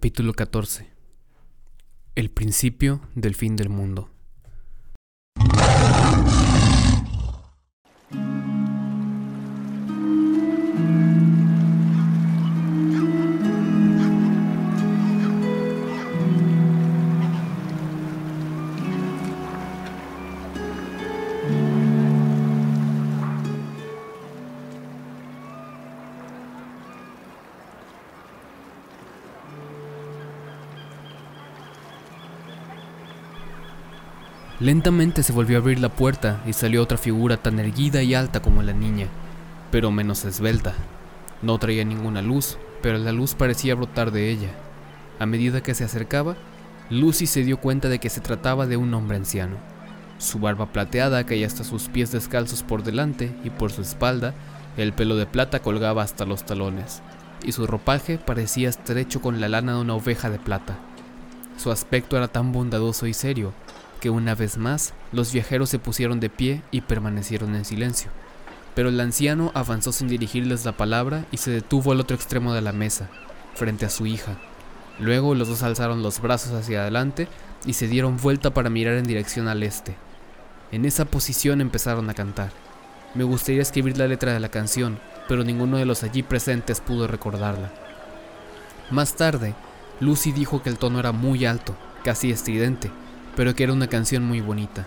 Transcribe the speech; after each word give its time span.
Capítulo 0.00 0.32
14 0.32 0.88
El 2.14 2.30
principio 2.30 3.02
del 3.14 3.34
fin 3.34 3.54
del 3.54 3.68
mundo. 3.68 4.08
Lentamente 34.70 35.24
se 35.24 35.32
volvió 35.32 35.56
a 35.56 35.60
abrir 35.62 35.80
la 35.80 35.88
puerta 35.88 36.40
y 36.46 36.52
salió 36.52 36.80
otra 36.80 36.96
figura 36.96 37.36
tan 37.36 37.58
erguida 37.58 38.04
y 38.04 38.14
alta 38.14 38.40
como 38.40 38.62
la 38.62 38.72
niña, 38.72 39.08
pero 39.72 39.90
menos 39.90 40.24
esbelta. 40.24 40.74
No 41.42 41.58
traía 41.58 41.84
ninguna 41.84 42.22
luz, 42.22 42.56
pero 42.80 42.96
la 42.96 43.10
luz 43.10 43.34
parecía 43.34 43.74
brotar 43.74 44.12
de 44.12 44.30
ella. 44.30 44.50
A 45.18 45.26
medida 45.26 45.60
que 45.60 45.74
se 45.74 45.82
acercaba, 45.82 46.36
Lucy 46.88 47.26
se 47.26 47.42
dio 47.42 47.56
cuenta 47.58 47.88
de 47.88 47.98
que 47.98 48.10
se 48.10 48.20
trataba 48.20 48.68
de 48.68 48.76
un 48.76 48.94
hombre 48.94 49.16
anciano. 49.16 49.56
Su 50.18 50.38
barba 50.38 50.66
plateada 50.66 51.26
caía 51.26 51.48
hasta 51.48 51.64
sus 51.64 51.88
pies 51.88 52.12
descalzos 52.12 52.62
por 52.62 52.84
delante 52.84 53.34
y 53.42 53.50
por 53.50 53.72
su 53.72 53.82
espalda 53.82 54.34
el 54.76 54.92
pelo 54.92 55.16
de 55.16 55.26
plata 55.26 55.58
colgaba 55.58 56.04
hasta 56.04 56.26
los 56.26 56.46
talones, 56.46 57.02
y 57.42 57.50
su 57.50 57.66
ropaje 57.66 58.18
parecía 58.18 58.68
estrecho 58.68 59.20
con 59.20 59.40
la 59.40 59.48
lana 59.48 59.74
de 59.74 59.80
una 59.80 59.94
oveja 59.96 60.30
de 60.30 60.38
plata. 60.38 60.78
Su 61.56 61.72
aspecto 61.72 62.16
era 62.16 62.28
tan 62.28 62.52
bondadoso 62.52 63.08
y 63.08 63.14
serio 63.14 63.52
que 64.00 64.10
una 64.10 64.34
vez 64.34 64.56
más 64.56 64.94
los 65.12 65.32
viajeros 65.32 65.68
se 65.70 65.78
pusieron 65.78 66.18
de 66.18 66.30
pie 66.30 66.62
y 66.70 66.80
permanecieron 66.80 67.54
en 67.54 67.64
silencio. 67.64 68.10
Pero 68.74 68.88
el 68.88 69.00
anciano 69.00 69.52
avanzó 69.54 69.92
sin 69.92 70.08
dirigirles 70.08 70.64
la 70.64 70.72
palabra 70.72 71.24
y 71.30 71.36
se 71.36 71.50
detuvo 71.50 71.92
al 71.92 72.00
otro 72.00 72.16
extremo 72.16 72.54
de 72.54 72.62
la 72.62 72.72
mesa, 72.72 73.08
frente 73.54 73.84
a 73.84 73.90
su 73.90 74.06
hija. 74.06 74.36
Luego 74.98 75.34
los 75.34 75.48
dos 75.48 75.62
alzaron 75.62 76.02
los 76.02 76.20
brazos 76.20 76.52
hacia 76.52 76.82
adelante 76.82 77.28
y 77.64 77.74
se 77.74 77.88
dieron 77.88 78.16
vuelta 78.16 78.52
para 78.52 78.70
mirar 78.70 78.94
en 78.94 79.04
dirección 79.04 79.48
al 79.48 79.62
este. 79.62 79.94
En 80.72 80.84
esa 80.84 81.04
posición 81.04 81.60
empezaron 81.60 82.08
a 82.10 82.14
cantar. 82.14 82.50
Me 83.14 83.24
gustaría 83.24 83.62
escribir 83.62 83.98
la 83.98 84.06
letra 84.06 84.32
de 84.32 84.40
la 84.40 84.50
canción, 84.50 84.98
pero 85.28 85.42
ninguno 85.42 85.78
de 85.78 85.84
los 85.84 86.02
allí 86.04 86.22
presentes 86.22 86.80
pudo 86.80 87.06
recordarla. 87.06 87.70
Más 88.90 89.14
tarde, 89.14 89.54
Lucy 90.00 90.32
dijo 90.32 90.62
que 90.62 90.70
el 90.70 90.78
tono 90.78 91.00
era 91.00 91.12
muy 91.12 91.44
alto, 91.44 91.76
casi 92.04 92.30
estridente, 92.30 92.90
pero 93.40 93.54
que 93.54 93.64
era 93.64 93.72
una 93.72 93.86
canción 93.86 94.22
muy 94.22 94.42
bonita. 94.42 94.86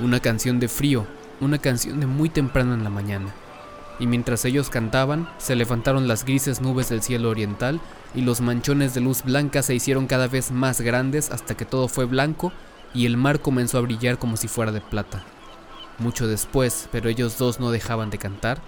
Una 0.00 0.18
canción 0.18 0.58
de 0.58 0.66
frío, 0.66 1.06
una 1.40 1.58
canción 1.58 2.00
de 2.00 2.06
muy 2.06 2.28
temprano 2.28 2.74
en 2.74 2.82
la 2.82 2.90
mañana. 2.90 3.32
Y 4.00 4.08
mientras 4.08 4.44
ellos 4.44 4.68
cantaban, 4.68 5.28
se 5.38 5.54
levantaron 5.54 6.08
las 6.08 6.24
grises 6.24 6.60
nubes 6.60 6.88
del 6.88 7.02
cielo 7.02 7.30
oriental 7.30 7.80
y 8.16 8.22
los 8.22 8.40
manchones 8.40 8.94
de 8.94 9.00
luz 9.00 9.22
blanca 9.22 9.62
se 9.62 9.76
hicieron 9.76 10.08
cada 10.08 10.26
vez 10.26 10.50
más 10.50 10.80
grandes 10.80 11.30
hasta 11.30 11.56
que 11.56 11.64
todo 11.64 11.86
fue 11.86 12.04
blanco 12.04 12.52
y 12.94 13.06
el 13.06 13.16
mar 13.16 13.38
comenzó 13.38 13.78
a 13.78 13.82
brillar 13.82 14.18
como 14.18 14.36
si 14.36 14.48
fuera 14.48 14.72
de 14.72 14.80
plata. 14.80 15.22
Mucho 16.00 16.26
después, 16.26 16.88
pero 16.90 17.08
ellos 17.08 17.38
dos 17.38 17.60
no 17.60 17.70
dejaban 17.70 18.10
de 18.10 18.18
cantar, 18.18 18.60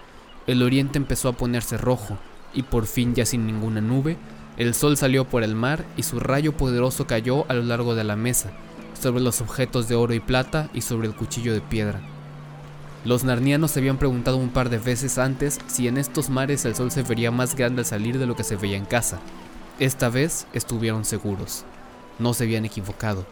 el 0.47 0.63
oriente 0.63 0.99
empezó 0.99 1.31
a 1.31 1.37
ponerse 1.37 1.77
rojo 1.79 2.17
y 2.55 2.63
por 2.63 2.87
fin 2.87 3.17
ya 3.17 3.27
sin 3.27 3.45
ninguna 3.45 3.81
nube, 3.81 4.19
el 4.57 4.73
sol 4.73 4.97
salió 4.97 5.25
por 5.25 5.43
el 5.43 5.57
mar 5.57 5.85
y 5.97 6.05
su 6.05 6.21
rayo 6.21 6.53
poderoso 6.53 7.09
cayó 7.09 7.45
a 7.49 7.55
lo 7.55 7.65
largo 7.65 7.97
de 7.97 8.05
la 8.05 8.15
mesa, 8.15 8.53
sobre 9.01 9.23
los 9.23 9.41
objetos 9.41 9.89
de 9.89 9.95
oro 9.95 10.15
y 10.15 10.21
plata 10.21 10.71
y 10.75 10.83
sobre 10.83 11.09
el 11.09 11.15
cuchillo 11.15 11.53
de 11.53 11.61
piedra. 11.61 12.01
Los 13.05 13.25
narnianos 13.25 13.71
se 13.71 13.81
habían 13.81 13.97
preguntado 13.97 14.37
un 14.37 14.51
par 14.51 14.69
de 14.69 14.79
veces 14.79 15.19
antes 15.19 15.59
si 15.67 15.89
en 15.89 15.97
estos 15.97 16.29
mares 16.29 16.65
el 16.67 16.75
sol 16.75 16.91
se 16.91 17.03
vería 17.03 17.31
más 17.31 17.57
grande 17.57 17.81
al 17.81 17.87
salir 17.87 18.19
de 18.19 18.27
lo 18.27 18.37
que 18.37 18.45
se 18.45 18.57
veía 18.57 18.77
en 18.77 18.85
casa. 18.85 19.19
Esta 19.79 20.11
vez 20.11 20.47
estuvieron 20.53 21.07
seguros. 21.07 21.65
No 22.19 22.35
se 22.35 22.45
habían 22.45 22.67
equivocado. 22.67 23.25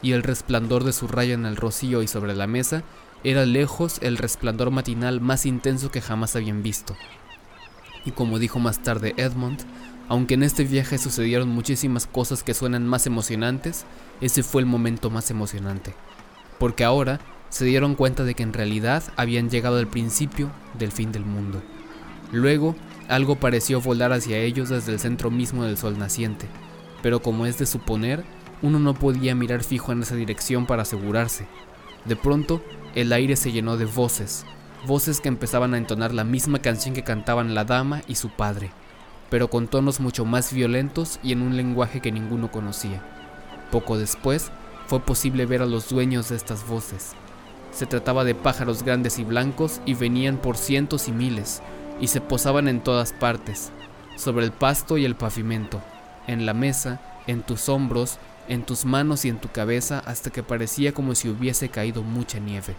Y 0.00 0.12
el 0.12 0.22
resplandor 0.22 0.84
de 0.84 0.92
su 0.92 1.08
rayo 1.08 1.34
en 1.34 1.46
el 1.46 1.56
rocío 1.56 2.02
y 2.02 2.06
sobre 2.06 2.36
la 2.36 2.46
mesa 2.46 2.84
era 3.24 3.44
lejos 3.44 3.98
el 4.00 4.16
resplandor 4.16 4.70
matinal 4.70 5.20
más 5.20 5.44
intenso 5.44 5.90
que 5.90 6.00
jamás 6.00 6.36
habían 6.36 6.62
visto. 6.62 6.96
Y 8.04 8.12
como 8.12 8.38
dijo 8.38 8.60
más 8.60 8.80
tarde 8.80 9.14
Edmund, 9.16 9.64
aunque 10.08 10.34
en 10.34 10.42
este 10.42 10.64
viaje 10.64 10.96
sucedieron 10.96 11.48
muchísimas 11.48 12.06
cosas 12.06 12.42
que 12.42 12.54
suenan 12.54 12.86
más 12.86 13.06
emocionantes, 13.06 13.84
ese 14.20 14.42
fue 14.42 14.62
el 14.62 14.66
momento 14.66 15.10
más 15.10 15.30
emocionante. 15.30 15.94
Porque 16.58 16.84
ahora 16.84 17.20
se 17.50 17.66
dieron 17.66 17.94
cuenta 17.94 18.24
de 18.24 18.34
que 18.34 18.42
en 18.42 18.54
realidad 18.54 19.02
habían 19.16 19.50
llegado 19.50 19.76
al 19.78 19.86
principio 19.86 20.50
del 20.78 20.92
fin 20.92 21.12
del 21.12 21.24
mundo. 21.24 21.62
Luego, 22.32 22.74
algo 23.08 23.36
pareció 23.36 23.80
volar 23.80 24.12
hacia 24.12 24.38
ellos 24.38 24.70
desde 24.70 24.92
el 24.92 25.00
centro 25.00 25.30
mismo 25.30 25.64
del 25.64 25.76
sol 25.76 25.98
naciente, 25.98 26.46
pero 27.02 27.20
como 27.20 27.46
es 27.46 27.58
de 27.58 27.66
suponer, 27.66 28.24
uno 28.60 28.78
no 28.78 28.94
podía 28.94 29.34
mirar 29.34 29.62
fijo 29.62 29.92
en 29.92 30.02
esa 30.02 30.14
dirección 30.14 30.66
para 30.66 30.82
asegurarse. 30.82 31.46
De 32.06 32.16
pronto, 32.16 32.62
el 32.94 33.12
aire 33.12 33.36
se 33.36 33.52
llenó 33.52 33.76
de 33.76 33.84
voces, 33.84 34.44
voces 34.86 35.20
que 35.20 35.28
empezaban 35.28 35.74
a 35.74 35.78
entonar 35.78 36.12
la 36.12 36.24
misma 36.24 36.60
canción 36.60 36.94
que 36.94 37.04
cantaban 37.04 37.54
la 37.54 37.64
dama 37.64 38.02
y 38.08 38.14
su 38.14 38.30
padre 38.30 38.70
pero 39.30 39.48
con 39.48 39.68
tonos 39.68 40.00
mucho 40.00 40.24
más 40.24 40.52
violentos 40.52 41.18
y 41.22 41.32
en 41.32 41.42
un 41.42 41.56
lenguaje 41.56 42.00
que 42.00 42.12
ninguno 42.12 42.50
conocía. 42.50 43.02
Poco 43.70 43.98
después, 43.98 44.50
fue 44.86 45.00
posible 45.00 45.44
ver 45.44 45.60
a 45.60 45.66
los 45.66 45.88
dueños 45.88 46.30
de 46.30 46.36
estas 46.36 46.66
voces. 46.66 47.12
Se 47.70 47.86
trataba 47.86 48.24
de 48.24 48.34
pájaros 48.34 48.82
grandes 48.82 49.18
y 49.18 49.24
blancos 49.24 49.80
y 49.84 49.94
venían 49.94 50.38
por 50.38 50.56
cientos 50.56 51.08
y 51.08 51.12
miles, 51.12 51.62
y 52.00 52.08
se 52.08 52.20
posaban 52.20 52.68
en 52.68 52.80
todas 52.80 53.12
partes, 53.12 53.70
sobre 54.16 54.46
el 54.46 54.52
pasto 54.52 54.96
y 54.96 55.04
el 55.04 55.14
pavimento, 55.14 55.80
en 56.26 56.46
la 56.46 56.54
mesa, 56.54 57.00
en 57.26 57.42
tus 57.42 57.68
hombros, 57.68 58.18
en 58.48 58.62
tus 58.62 58.86
manos 58.86 59.24
y 59.24 59.28
en 59.28 59.38
tu 59.38 59.48
cabeza 59.50 60.02
hasta 60.06 60.30
que 60.30 60.42
parecía 60.42 60.92
como 60.92 61.14
si 61.14 61.28
hubiese 61.28 61.68
caído 61.68 62.02
mucha 62.02 62.38
nieve. 62.38 62.74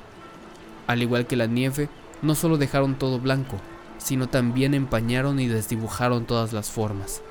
Al 0.87 1.03
igual 1.03 1.27
que 1.27 1.35
la 1.35 1.45
nieve, 1.45 1.89
no 2.23 2.33
solo 2.33 2.57
dejaron 2.57 2.95
todo 2.95 3.19
blanco, 3.19 3.57
sino 3.99 4.27
también 4.27 4.73
empañaron 4.73 5.39
y 5.39 5.47
desdibujaron 5.47 6.25
todas 6.25 6.51
las 6.51 6.71
formas. 6.71 7.21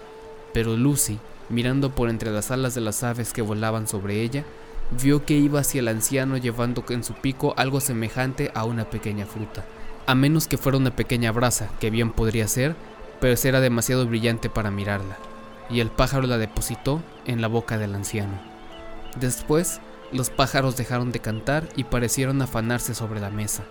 Pero 0.53 0.77
Lucy, 0.77 1.19
mirando 1.49 1.91
por 1.91 2.09
entre 2.09 2.31
las 2.31 2.51
alas 2.53 2.75
de 2.75 2.81
las 2.81 3.03
aves 3.03 3.33
que 3.33 3.43
volaban 3.43 3.89
sobre 3.89 4.23
ella, 4.23 4.45
vio 4.91 5.25
que 5.25 5.35
iba 5.35 5.61
hacia 5.61 5.81
el 5.81 5.89
anciano 5.89 6.37
llevando 6.37 6.85
en 6.89 7.03
su 7.03 7.15
pico 7.15 7.55
algo 7.57 7.81
semejante 7.81 8.51
a 8.55 8.65
una 8.65 8.89
pequeña 8.89 9.27
fruta. 9.27 9.65
A 10.07 10.15
menos 10.15 10.47
que 10.47 10.57
fuera 10.57 10.79
una 10.79 10.95
pequeña 10.95 11.33
brasa, 11.33 11.69
que 11.81 11.91
bien 11.91 12.13
podría 12.13 12.49
ser, 12.49 12.77
pero 13.21 13.35
era 13.43 13.61
demasiado 13.61 14.07
brillante 14.07 14.49
para 14.49 14.71
mirarla, 14.71 15.19
y 15.69 15.81
el 15.81 15.91
pájaro 15.91 16.27
la 16.27 16.39
depositó 16.39 17.03
en 17.27 17.43
la 17.43 17.49
boca 17.49 17.77
del 17.77 17.95
anciano. 17.95 18.39
Después, 19.21 19.81
los 20.13 20.31
pájaros 20.31 20.77
dejaron 20.77 21.13
de 21.13 21.21
cantar 21.21 21.69
y 21.77 21.85
parecieron 21.85 22.41
afanarse 22.41 22.95
sobre 22.95 23.21
la 23.21 23.31
mesa. 23.31 23.65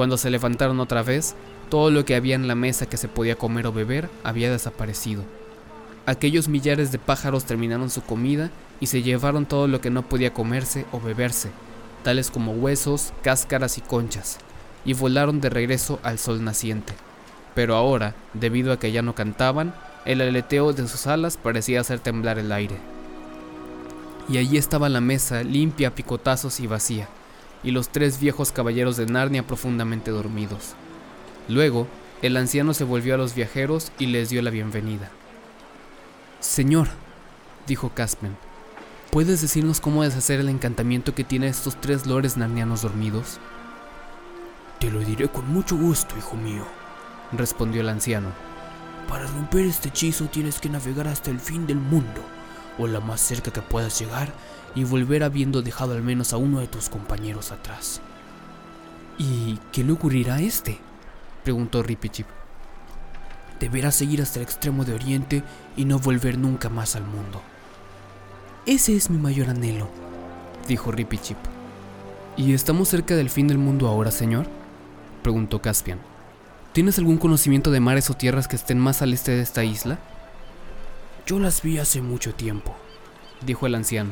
Cuando 0.00 0.16
se 0.16 0.30
levantaron 0.30 0.80
otra 0.80 1.02
vez, 1.02 1.34
todo 1.68 1.90
lo 1.90 2.06
que 2.06 2.14
había 2.14 2.34
en 2.34 2.48
la 2.48 2.54
mesa 2.54 2.86
que 2.86 2.96
se 2.96 3.06
podía 3.06 3.36
comer 3.36 3.66
o 3.66 3.72
beber 3.74 4.08
había 4.24 4.50
desaparecido. 4.50 5.24
Aquellos 6.06 6.48
millares 6.48 6.90
de 6.90 6.98
pájaros 6.98 7.44
terminaron 7.44 7.90
su 7.90 8.00
comida 8.00 8.50
y 8.80 8.86
se 8.86 9.02
llevaron 9.02 9.44
todo 9.44 9.68
lo 9.68 9.82
que 9.82 9.90
no 9.90 10.08
podía 10.08 10.32
comerse 10.32 10.86
o 10.90 11.00
beberse, 11.00 11.50
tales 12.02 12.30
como 12.30 12.52
huesos, 12.52 13.12
cáscaras 13.22 13.76
y 13.76 13.82
conchas, 13.82 14.38
y 14.86 14.94
volaron 14.94 15.42
de 15.42 15.50
regreso 15.50 16.00
al 16.02 16.18
sol 16.18 16.42
naciente. 16.42 16.94
Pero 17.54 17.76
ahora, 17.76 18.14
debido 18.32 18.72
a 18.72 18.78
que 18.78 18.92
ya 18.92 19.02
no 19.02 19.14
cantaban, 19.14 19.74
el 20.06 20.22
aleteo 20.22 20.72
de 20.72 20.88
sus 20.88 21.06
alas 21.08 21.36
parecía 21.36 21.82
hacer 21.82 22.00
temblar 22.00 22.38
el 22.38 22.52
aire. 22.52 22.76
Y 24.30 24.38
allí 24.38 24.56
estaba 24.56 24.88
la 24.88 25.02
mesa 25.02 25.42
limpia 25.42 25.94
picotazos 25.94 26.58
y 26.60 26.66
vacía, 26.66 27.06
y 27.62 27.70
los 27.70 27.88
tres 27.88 28.20
viejos 28.20 28.52
caballeros 28.52 28.96
de 28.96 29.06
Narnia 29.06 29.46
profundamente 29.46 30.10
dormidos. 30.10 30.74
Luego, 31.48 31.86
el 32.22 32.36
anciano 32.36 32.74
se 32.74 32.84
volvió 32.84 33.14
a 33.14 33.18
los 33.18 33.34
viajeros 33.34 33.92
y 33.98 34.06
les 34.06 34.30
dio 34.30 34.42
la 34.42 34.50
bienvenida. 34.50 35.10
Señor, 36.40 36.88
dijo 37.66 37.90
Caspen, 37.90 38.36
¿puedes 39.10 39.40
decirnos 39.40 39.80
cómo 39.80 40.02
deshacer 40.02 40.40
el 40.40 40.48
encantamiento 40.48 41.14
que 41.14 41.24
tiene 41.24 41.48
estos 41.48 41.80
tres 41.80 42.06
lores 42.06 42.36
narnianos 42.36 42.82
dormidos? 42.82 43.38
Te 44.78 44.90
lo 44.90 45.00
diré 45.00 45.28
con 45.28 45.46
mucho 45.52 45.76
gusto, 45.76 46.16
hijo 46.16 46.36
mío, 46.36 46.64
respondió 47.32 47.82
el 47.82 47.88
anciano. 47.88 48.28
Para 49.08 49.26
romper 49.26 49.66
este 49.66 49.88
hechizo 49.88 50.26
tienes 50.26 50.60
que 50.60 50.68
navegar 50.68 51.08
hasta 51.08 51.30
el 51.30 51.40
fin 51.40 51.66
del 51.66 51.78
mundo, 51.78 52.22
o 52.80 52.86
la 52.86 53.00
más 53.00 53.20
cerca 53.20 53.52
que 53.52 53.62
puedas 53.62 53.98
llegar, 54.00 54.32
y 54.74 54.84
volver 54.84 55.22
habiendo 55.22 55.62
dejado 55.62 55.92
al 55.92 56.02
menos 56.02 56.32
a 56.32 56.36
uno 56.36 56.60
de 56.60 56.66
tus 56.66 56.88
compañeros 56.88 57.52
atrás. 57.52 58.00
¿Y 59.18 59.58
qué 59.70 59.84
le 59.84 59.92
ocurrirá 59.92 60.36
a 60.36 60.40
este? 60.40 60.78
preguntó 61.44 61.82
Rippy 61.82 62.10
deberás 63.60 63.94
seguir 63.94 64.22
hasta 64.22 64.38
el 64.38 64.44
extremo 64.44 64.84
de 64.84 64.94
Oriente 64.94 65.44
y 65.76 65.84
no 65.84 65.98
volver 65.98 66.38
nunca 66.38 66.68
más 66.68 66.96
al 66.96 67.04
mundo. 67.04 67.42
Ese 68.66 68.96
es 68.96 69.10
mi 69.10 69.18
mayor 69.18 69.50
anhelo, 69.50 69.88
dijo 70.66 70.90
Ripichip. 70.90 71.36
¿Y 72.36 72.54
estamos 72.54 72.88
cerca 72.88 73.14
del 73.14 73.30
fin 73.30 73.46
del 73.46 73.58
mundo 73.58 73.86
ahora, 73.86 74.10
señor? 74.10 74.46
preguntó 75.22 75.60
Caspian. 75.60 75.98
¿Tienes 76.72 76.98
algún 76.98 77.18
conocimiento 77.18 77.70
de 77.70 77.80
mares 77.80 78.08
o 78.10 78.14
tierras 78.14 78.48
que 78.48 78.56
estén 78.56 78.78
más 78.78 79.02
al 79.02 79.12
este 79.12 79.32
de 79.32 79.42
esta 79.42 79.62
isla? 79.62 79.98
Yo 81.30 81.38
las 81.38 81.62
vi 81.62 81.78
hace 81.78 82.02
mucho 82.02 82.34
tiempo, 82.34 82.74
dijo 83.46 83.64
el 83.68 83.76
anciano, 83.76 84.10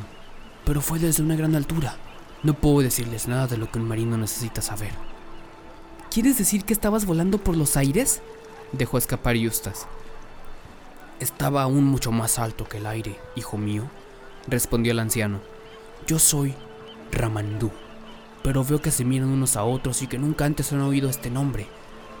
pero 0.63 0.79
fue 0.79 0.99
desde 0.99 1.21
una 1.21 1.35
gran 1.35 1.53
altura. 1.53 1.97
No 2.43 2.53
puedo 2.53 2.79
decirles 2.79 3.27
nada 3.27 3.45
de 3.45 3.57
lo 3.57 3.69
que 3.69 3.77
un 3.77 3.89
marino 3.89 4.15
necesita 4.15 4.61
saber. 4.61 4.93
¿Quieres 6.09 6.37
decir 6.37 6.63
que 6.63 6.71
estabas 6.71 7.05
volando 7.05 7.37
por 7.37 7.57
los 7.57 7.75
aires? 7.75 8.21
dejó 8.71 8.97
escapar 8.97 9.35
Eustace. 9.35 9.85
Estaba 11.19 11.63
aún 11.63 11.83
mucho 11.83 12.13
más 12.13 12.39
alto 12.39 12.69
que 12.69 12.77
el 12.77 12.85
aire, 12.85 13.19
hijo 13.35 13.57
mío, 13.57 13.83
respondió 14.47 14.93
el 14.93 14.99
anciano. 14.99 15.41
Yo 16.07 16.19
soy 16.19 16.55
Ramandú, 17.11 17.69
pero 18.43 18.63
veo 18.63 18.81
que 18.81 18.91
se 18.91 19.03
miran 19.03 19.27
unos 19.27 19.57
a 19.57 19.65
otros 19.65 20.01
y 20.03 20.07
que 20.07 20.17
nunca 20.17 20.45
antes 20.45 20.71
han 20.71 20.79
oído 20.79 21.09
este 21.09 21.29
nombre. 21.29 21.67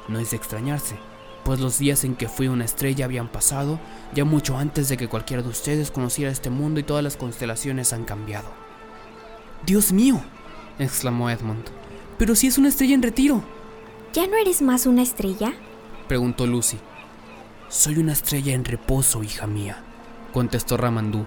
No 0.09 0.19
es 0.19 0.31
de 0.31 0.35
extrañarse, 0.35 0.97
pues 1.49 1.61
los 1.61 1.79
días 1.79 2.03
en 2.03 2.15
que 2.15 2.29
fui 2.29 2.47
una 2.47 2.63
estrella 2.63 3.05
habían 3.05 3.27
pasado 3.27 3.79
ya 4.13 4.23
mucho 4.23 4.55
antes 4.55 4.87
de 4.87 4.97
que 4.97 5.07
cualquiera 5.07 5.41
de 5.41 5.49
ustedes 5.49 5.89
conociera 5.89 6.29
este 6.29 6.51
mundo 6.51 6.79
y 6.79 6.83
todas 6.83 7.03
las 7.03 7.17
constelaciones 7.17 7.91
han 7.91 8.05
cambiado. 8.05 8.51
Dios 9.65 9.91
mío, 9.91 10.21
exclamó 10.77 11.27
Edmund, 11.27 11.63
pero 12.19 12.35
si 12.35 12.45
es 12.45 12.59
una 12.59 12.67
estrella 12.69 12.93
en 12.93 13.01
retiro. 13.01 13.43
¿Ya 14.13 14.27
no 14.27 14.37
eres 14.37 14.61
más 14.61 14.85
una 14.85 15.01
estrella? 15.01 15.53
preguntó 16.07 16.45
Lucy. 16.45 16.77
Soy 17.67 17.97
una 17.97 18.13
estrella 18.13 18.53
en 18.53 18.63
reposo, 18.63 19.23
hija 19.23 19.47
mía, 19.47 19.81
contestó 20.31 20.77
Ramandú. 20.77 21.25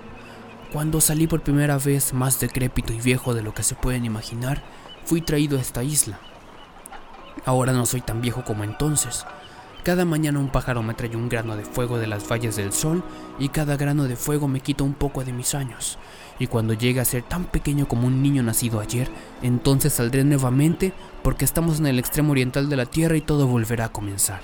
Cuando 0.72 1.00
salí 1.00 1.26
por 1.26 1.42
primera 1.42 1.78
vez 1.78 2.14
más 2.14 2.38
decrépito 2.38 2.92
y 2.92 3.00
viejo 3.00 3.34
de 3.34 3.42
lo 3.42 3.54
que 3.54 3.64
se 3.64 3.74
pueden 3.74 4.04
imaginar, 4.04 4.62
fui 5.04 5.20
traído 5.20 5.58
a 5.58 5.60
esta 5.60 5.82
isla. 5.82 6.20
Ahora 7.44 7.72
no 7.72 7.86
soy 7.86 8.02
tan 8.02 8.20
viejo 8.20 8.44
como 8.44 8.62
entonces. 8.62 9.26
Cada 9.82 10.05
mañana 10.05 10.38
un 10.38 10.49
pájaro 10.49 10.81
me 10.84 10.94
trae 10.94 11.17
un 11.17 11.29
grano 11.29 11.56
de 11.56 11.64
fuego 11.64 11.99
de 11.99 12.06
las 12.06 12.29
valles 12.29 12.55
del 12.55 12.73
sol 12.73 13.02
y 13.40 13.49
cada 13.49 13.76
grano 13.76 14.05
de 14.05 14.14
fuego 14.14 14.46
me 14.46 14.61
quita 14.61 14.84
un 14.84 14.94
poco 14.94 15.25
de 15.25 15.32
mis 15.32 15.56
años. 15.56 15.99
Y 16.38 16.46
cuando 16.46 16.73
llegue 16.73 17.00
a 17.00 17.05
ser 17.05 17.25
tan 17.25 17.46
pequeño 17.46 17.88
como 17.88 18.06
un 18.06 18.23
niño 18.23 18.44
nacido 18.44 18.79
ayer, 18.79 19.11
entonces 19.43 19.94
saldré 19.94 20.23
nuevamente 20.23 20.93
porque 21.25 21.44
estamos 21.44 21.81
en 21.81 21.87
el 21.87 21.99
extremo 21.99 22.31
oriental 22.31 22.69
de 22.69 22.76
la 22.76 22.87
Tierra 22.87 23.17
y 23.17 23.23
todo 23.23 23.49
volverá 23.49 23.87
a 23.87 23.93
comenzar. 23.93 24.43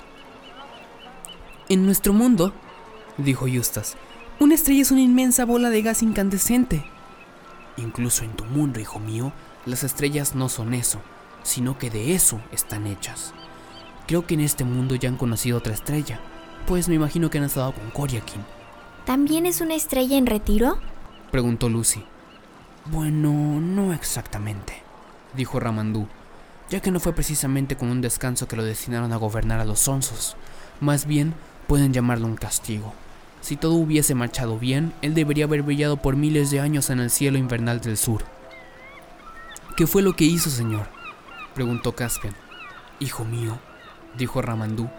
En 1.69 1.85
nuestro 1.85 2.11
mundo, 2.11 2.53
dijo 3.17 3.47
Eustace, 3.47 3.95
una 4.41 4.55
estrella 4.55 4.81
es 4.81 4.91
una 4.91 5.01
inmensa 5.01 5.45
bola 5.45 5.69
de 5.69 5.81
gas 5.81 6.03
incandescente. 6.03 6.83
Incluso 7.77 8.25
en 8.25 8.31
tu 8.31 8.43
mundo, 8.43 8.81
hijo 8.81 8.99
mío, 8.99 9.31
las 9.65 9.85
estrellas 9.85 10.35
no 10.35 10.49
son 10.49 10.73
eso, 10.73 10.99
sino 11.43 11.77
que 11.77 11.89
de 11.89 12.13
eso 12.13 12.41
están 12.51 12.87
hechas. 12.87 13.33
Creo 14.09 14.25
que 14.25 14.33
en 14.33 14.39
este 14.39 14.63
mundo 14.63 14.95
ya 14.95 15.07
han 15.07 15.17
conocido 15.17 15.59
otra 15.59 15.71
estrella, 15.71 16.19
pues 16.65 16.89
me 16.89 16.95
imagino 16.95 17.29
que 17.29 17.37
han 17.37 17.43
estado 17.43 17.73
con 17.73 17.91
Koriakin. 17.91 18.41
¿También 19.05 19.45
es 19.45 19.61
una 19.61 19.75
estrella 19.75 20.17
en 20.17 20.25
retiro? 20.25 20.79
Preguntó 21.29 21.69
Lucy. 21.69 22.03
Bueno, 22.85 23.61
no 23.61 23.93
exactamente, 23.93 24.81
dijo 25.35 25.59
Ramandú, 25.59 26.07
ya 26.71 26.79
que 26.79 26.89
no 26.89 26.99
fue 26.99 27.13
precisamente 27.13 27.77
con 27.77 27.91
un 27.91 28.01
descanso 28.01 28.47
que 28.47 28.55
lo 28.55 28.63
destinaron 28.63 29.13
a 29.13 29.17
gobernar 29.17 29.59
a 29.59 29.65
los 29.65 29.87
onzos, 29.87 30.35
más 30.79 31.05
bien 31.05 31.35
pueden 31.67 31.93
llamarlo 31.93 32.25
un 32.25 32.35
castigo. 32.35 32.95
Si 33.41 33.57
todo 33.57 33.75
hubiese 33.75 34.15
marchado 34.15 34.57
bien, 34.57 34.91
él 35.03 35.13
debería 35.13 35.45
haber 35.45 35.61
brillado 35.61 35.97
por 35.97 36.15
miles 36.15 36.49
de 36.49 36.61
años 36.61 36.89
en 36.89 36.99
el 36.99 37.11
cielo 37.11 37.37
invernal 37.37 37.79
del 37.79 37.95
sur. 37.95 38.23
¿Qué 39.77 39.85
fue 39.85 40.01
lo 40.01 40.15
que 40.15 40.25
hizo, 40.25 40.49
señor? 40.49 40.87
preguntó 41.53 41.91
Caspian. 41.91 42.33
Hijo 42.99 43.23
mío, 43.23 43.59
dijo 44.17 44.41
Ramandú, 44.41 44.89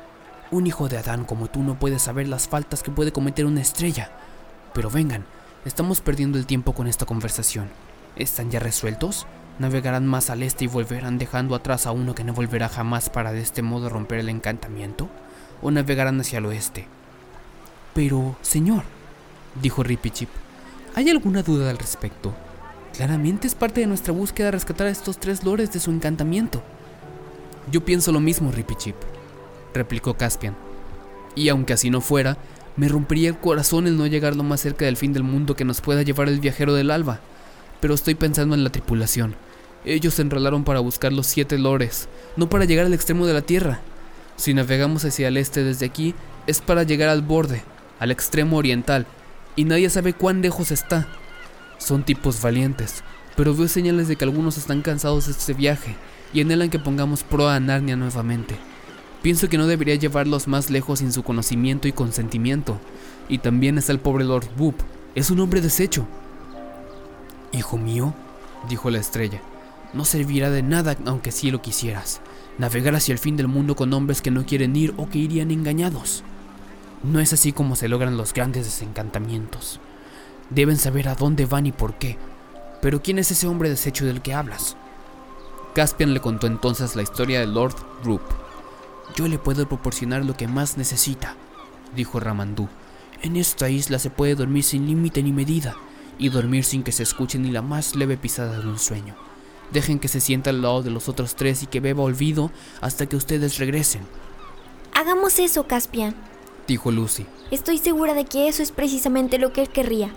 un 0.50 0.66
hijo 0.66 0.88
de 0.88 0.98
Adán 0.98 1.24
como 1.24 1.48
tú 1.48 1.62
no 1.62 1.78
puede 1.78 1.98
saber 1.98 2.28
las 2.28 2.48
faltas 2.48 2.82
que 2.82 2.90
puede 2.90 3.12
cometer 3.12 3.46
una 3.46 3.60
estrella. 3.60 4.10
Pero 4.74 4.90
vengan, 4.90 5.24
estamos 5.64 6.00
perdiendo 6.00 6.38
el 6.38 6.46
tiempo 6.46 6.72
con 6.72 6.86
esta 6.86 7.06
conversación. 7.06 7.68
¿Están 8.16 8.50
ya 8.50 8.58
resueltos? 8.58 9.26
¿Navegarán 9.58 10.06
más 10.06 10.30
al 10.30 10.42
este 10.42 10.64
y 10.64 10.68
volverán 10.68 11.18
dejando 11.18 11.54
atrás 11.54 11.86
a 11.86 11.92
uno 11.92 12.14
que 12.14 12.24
no 12.24 12.32
volverá 12.32 12.68
jamás 12.68 13.10
para 13.10 13.32
de 13.32 13.40
este 13.40 13.62
modo 13.62 13.88
romper 13.88 14.18
el 14.18 14.28
encantamiento? 14.28 15.08
¿O 15.62 15.70
navegarán 15.70 16.20
hacia 16.20 16.38
el 16.38 16.46
oeste? 16.46 16.86
Pero, 17.94 18.36
señor, 18.42 18.84
dijo 19.60 19.82
Ripichip, 19.82 20.30
¿hay 20.94 21.10
alguna 21.10 21.42
duda 21.42 21.70
al 21.70 21.78
respecto? 21.78 22.32
Claramente 22.96 23.46
es 23.46 23.54
parte 23.54 23.80
de 23.80 23.86
nuestra 23.86 24.12
búsqueda 24.12 24.50
rescatar 24.50 24.86
a 24.86 24.90
estos 24.90 25.18
tres 25.18 25.44
lores 25.44 25.72
de 25.72 25.80
su 25.80 25.90
encantamiento. 25.90 26.62
Yo 27.70 27.84
pienso 27.84 28.10
lo 28.10 28.18
mismo, 28.18 28.50
Ripichip, 28.50 28.96
replicó 29.72 30.14
Caspian. 30.14 30.56
Y 31.36 31.50
aunque 31.50 31.72
así 31.72 31.88
no 31.88 32.00
fuera, 32.00 32.36
me 32.76 32.88
rompería 32.88 33.28
el 33.28 33.38
corazón 33.38 33.86
el 33.86 33.96
no 33.96 34.08
llegar 34.08 34.34
lo 34.34 34.42
más 34.42 34.60
cerca 34.60 34.86
del 34.86 34.96
fin 34.96 35.12
del 35.12 35.22
mundo 35.22 35.54
que 35.54 35.64
nos 35.64 35.80
pueda 35.80 36.02
llevar 36.02 36.28
el 36.28 36.40
viajero 36.40 36.74
del 36.74 36.90
alba. 36.90 37.20
Pero 37.80 37.94
estoy 37.94 38.16
pensando 38.16 38.56
en 38.56 38.64
la 38.64 38.70
tripulación. 38.70 39.36
Ellos 39.84 40.14
se 40.14 40.22
enrolaron 40.22 40.64
para 40.64 40.80
buscar 40.80 41.12
los 41.12 41.28
siete 41.28 41.58
lores, 41.58 42.08
no 42.36 42.48
para 42.48 42.64
llegar 42.64 42.86
al 42.86 42.94
extremo 42.94 43.24
de 43.24 43.34
la 43.34 43.42
Tierra. 43.42 43.80
Si 44.36 44.52
navegamos 44.52 45.04
hacia 45.04 45.28
el 45.28 45.36
este 45.36 45.62
desde 45.62 45.86
aquí, 45.86 46.14
es 46.48 46.60
para 46.60 46.82
llegar 46.82 47.08
al 47.08 47.22
borde, 47.22 47.62
al 48.00 48.10
extremo 48.10 48.56
oriental, 48.56 49.06
y 49.54 49.64
nadie 49.64 49.88
sabe 49.90 50.12
cuán 50.12 50.42
lejos 50.42 50.72
está. 50.72 51.06
Son 51.78 52.02
tipos 52.02 52.42
valientes, 52.42 53.04
pero 53.36 53.54
veo 53.54 53.68
señales 53.68 54.08
de 54.08 54.16
que 54.16 54.24
algunos 54.24 54.58
están 54.58 54.82
cansados 54.82 55.26
de 55.26 55.32
este 55.32 55.54
viaje 55.54 55.96
y 56.32 56.40
anhelan 56.40 56.70
que 56.70 56.78
pongamos 56.78 57.22
proa 57.22 57.56
a 57.56 57.60
Narnia 57.60 57.96
nuevamente. 57.96 58.56
Pienso 59.22 59.48
que 59.48 59.58
no 59.58 59.66
debería 59.66 59.96
llevarlos 59.96 60.48
más 60.48 60.70
lejos 60.70 61.00
sin 61.00 61.12
su 61.12 61.22
conocimiento 61.22 61.88
y 61.88 61.92
consentimiento. 61.92 62.78
Y 63.28 63.38
también 63.38 63.76
está 63.76 63.92
el 63.92 64.00
pobre 64.00 64.24
Lord 64.24 64.48
Boop. 64.56 64.76
Es 65.14 65.30
un 65.30 65.40
hombre 65.40 65.60
deshecho. 65.60 66.06
Hijo 67.52 67.76
mío, 67.76 68.14
dijo 68.68 68.90
la 68.90 68.98
estrella, 68.98 69.42
no 69.92 70.04
servirá 70.04 70.50
de 70.50 70.62
nada 70.62 70.96
aunque 71.04 71.32
sí 71.32 71.50
lo 71.50 71.60
quisieras. 71.60 72.20
Navegar 72.58 72.94
hacia 72.94 73.12
el 73.12 73.18
fin 73.18 73.36
del 73.36 73.48
mundo 73.48 73.76
con 73.76 73.92
hombres 73.92 74.22
que 74.22 74.30
no 74.30 74.46
quieren 74.46 74.74
ir 74.76 74.94
o 74.96 75.08
que 75.08 75.18
irían 75.18 75.50
engañados. 75.50 76.22
No 77.02 77.20
es 77.20 77.32
así 77.32 77.52
como 77.52 77.76
se 77.76 77.88
logran 77.88 78.16
los 78.16 78.32
grandes 78.32 78.64
desencantamientos. 78.64 79.80
Deben 80.50 80.76
saber 80.76 81.08
a 81.08 81.14
dónde 81.14 81.46
van 81.46 81.66
y 81.66 81.72
por 81.72 81.94
qué. 81.94 82.18
Pero 82.80 83.02
¿quién 83.02 83.18
es 83.18 83.30
ese 83.30 83.46
hombre 83.46 83.68
deshecho 83.68 84.06
del 84.06 84.22
que 84.22 84.34
hablas? 84.34 84.76
Caspian 85.74 86.14
le 86.14 86.20
contó 86.20 86.46
entonces 86.46 86.96
la 86.96 87.02
historia 87.02 87.40
de 87.40 87.46
Lord 87.46 87.76
Roop. 88.02 88.22
Yo 89.14 89.28
le 89.28 89.38
puedo 89.38 89.68
proporcionar 89.68 90.24
lo 90.24 90.36
que 90.36 90.48
más 90.48 90.76
necesita, 90.76 91.36
dijo 91.94 92.18
Ramandú. 92.18 92.68
En 93.22 93.36
esta 93.36 93.68
isla 93.68 93.98
se 93.98 94.10
puede 94.10 94.34
dormir 94.34 94.64
sin 94.64 94.86
límite 94.86 95.22
ni 95.22 95.32
medida, 95.32 95.76
y 96.18 96.28
dormir 96.28 96.64
sin 96.64 96.82
que 96.82 96.92
se 96.92 97.02
escuche 97.02 97.38
ni 97.38 97.50
la 97.50 97.62
más 97.62 97.94
leve 97.94 98.16
pisada 98.16 98.58
de 98.58 98.66
un 98.66 98.78
sueño. 98.78 99.14
Dejen 99.72 100.00
que 100.00 100.08
se 100.08 100.20
sienta 100.20 100.50
al 100.50 100.62
lado 100.62 100.82
de 100.82 100.90
los 100.90 101.08
otros 101.08 101.36
tres 101.36 101.62
y 101.62 101.66
que 101.66 101.80
beba 101.80 102.02
olvido 102.02 102.50
hasta 102.80 103.06
que 103.06 103.16
ustedes 103.16 103.58
regresen. 103.58 104.02
Hagamos 104.92 105.38
eso, 105.38 105.66
Caspian, 105.68 106.14
dijo 106.66 106.90
Lucy. 106.90 107.26
Estoy 107.50 107.78
segura 107.78 108.14
de 108.14 108.24
que 108.24 108.48
eso 108.48 108.62
es 108.62 108.72
precisamente 108.72 109.38
lo 109.38 109.52
que 109.52 109.62
él 109.62 109.68
querría. 109.68 110.10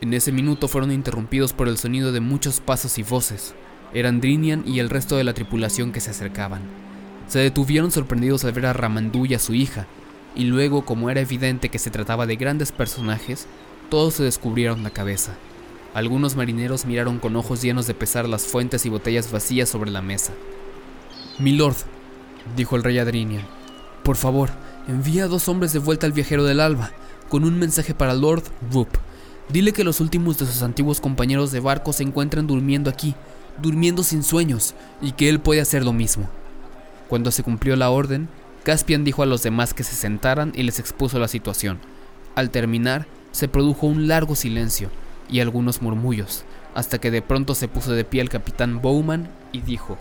En 0.00 0.12
ese 0.14 0.32
minuto 0.32 0.68
fueron 0.68 0.92
interrumpidos 0.92 1.52
por 1.52 1.68
el 1.68 1.78
sonido 1.78 2.12
de 2.12 2.20
muchos 2.20 2.60
pasos 2.60 2.98
y 2.98 3.02
voces. 3.02 3.54
Eran 3.94 4.20
Drinian 4.20 4.62
y 4.66 4.78
el 4.78 4.90
resto 4.90 5.16
de 5.16 5.24
la 5.24 5.34
tripulación 5.34 5.92
que 5.92 6.00
se 6.00 6.10
acercaban. 6.10 6.62
Se 7.28 7.38
detuvieron 7.38 7.90
sorprendidos 7.90 8.44
al 8.44 8.52
ver 8.52 8.66
a 8.66 8.72
Ramandú 8.72 9.26
y 9.26 9.34
a 9.34 9.38
su 9.38 9.54
hija, 9.54 9.86
y 10.34 10.44
luego, 10.44 10.84
como 10.84 11.10
era 11.10 11.20
evidente 11.20 11.68
que 11.68 11.78
se 11.78 11.90
trataba 11.90 12.26
de 12.26 12.36
grandes 12.36 12.72
personajes, 12.72 13.46
todos 13.90 14.14
se 14.14 14.22
descubrieron 14.22 14.82
la 14.82 14.90
cabeza. 14.90 15.34
Algunos 15.94 16.36
marineros 16.36 16.86
miraron 16.86 17.18
con 17.18 17.36
ojos 17.36 17.60
llenos 17.60 17.86
de 17.86 17.94
pesar 17.94 18.26
las 18.28 18.46
fuentes 18.46 18.86
y 18.86 18.88
botellas 18.88 19.30
vacías 19.30 19.68
sobre 19.68 19.90
la 19.90 20.00
mesa. 20.00 20.32
Milord, 21.38 21.76
dijo 22.56 22.76
el 22.76 22.82
rey 22.82 22.98
Adrinian, 22.98 23.44
por 24.02 24.16
favor, 24.16 24.50
envía 24.88 25.24
a 25.24 25.28
dos 25.28 25.48
hombres 25.48 25.72
de 25.72 25.78
vuelta 25.78 26.06
al 26.06 26.12
viajero 26.12 26.44
del 26.44 26.60
alba, 26.60 26.90
con 27.28 27.44
un 27.44 27.58
mensaje 27.58 27.94
para 27.94 28.14
Lord 28.14 28.44
Roop. 28.72 28.88
Dile 29.48 29.72
que 29.72 29.84
los 29.84 30.00
últimos 30.00 30.38
de 30.38 30.46
sus 30.46 30.62
antiguos 30.62 31.00
compañeros 31.00 31.52
de 31.52 31.60
barco 31.60 31.92
se 31.92 32.02
encuentran 32.02 32.46
durmiendo 32.46 32.88
aquí, 32.88 33.14
durmiendo 33.60 34.02
sin 34.02 34.22
sueños, 34.22 34.74
y 35.00 35.12
que 35.12 35.28
él 35.28 35.40
puede 35.40 35.60
hacer 35.60 35.84
lo 35.84 35.92
mismo. 35.92 36.28
Cuando 37.08 37.30
se 37.30 37.42
cumplió 37.42 37.76
la 37.76 37.90
orden, 37.90 38.28
Caspian 38.62 39.04
dijo 39.04 39.22
a 39.22 39.26
los 39.26 39.42
demás 39.42 39.74
que 39.74 39.84
se 39.84 39.94
sentaran 39.94 40.52
y 40.54 40.62
les 40.62 40.78
expuso 40.78 41.18
la 41.18 41.28
situación. 41.28 41.78
Al 42.34 42.50
terminar, 42.50 43.06
se 43.32 43.48
produjo 43.48 43.86
un 43.86 44.06
largo 44.06 44.36
silencio 44.36 44.88
y 45.28 45.40
algunos 45.40 45.82
murmullos, 45.82 46.44
hasta 46.74 46.98
que 46.98 47.10
de 47.10 47.22
pronto 47.22 47.54
se 47.54 47.68
puso 47.68 47.92
de 47.92 48.04
pie 48.04 48.20
el 48.20 48.28
capitán 48.28 48.80
Bowman 48.80 49.28
y 49.50 49.62
dijo, 49.62 49.98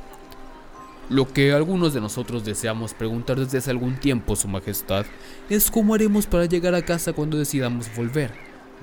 Lo 1.09 1.27
que 1.27 1.53
algunos 1.53 1.93
de 1.93 2.01
nosotros 2.01 2.45
deseamos 2.45 2.93
preguntar 2.93 3.39
desde 3.39 3.57
hace 3.57 3.71
algún 3.71 3.95
tiempo, 3.95 4.35
Su 4.35 4.47
Majestad, 4.47 5.05
es 5.49 5.71
cómo 5.71 5.95
haremos 5.95 6.27
para 6.27 6.45
llegar 6.45 6.75
a 6.75 6.85
casa 6.85 7.13
cuando 7.13 7.37
decidamos 7.37 7.87
volver, 7.95 8.31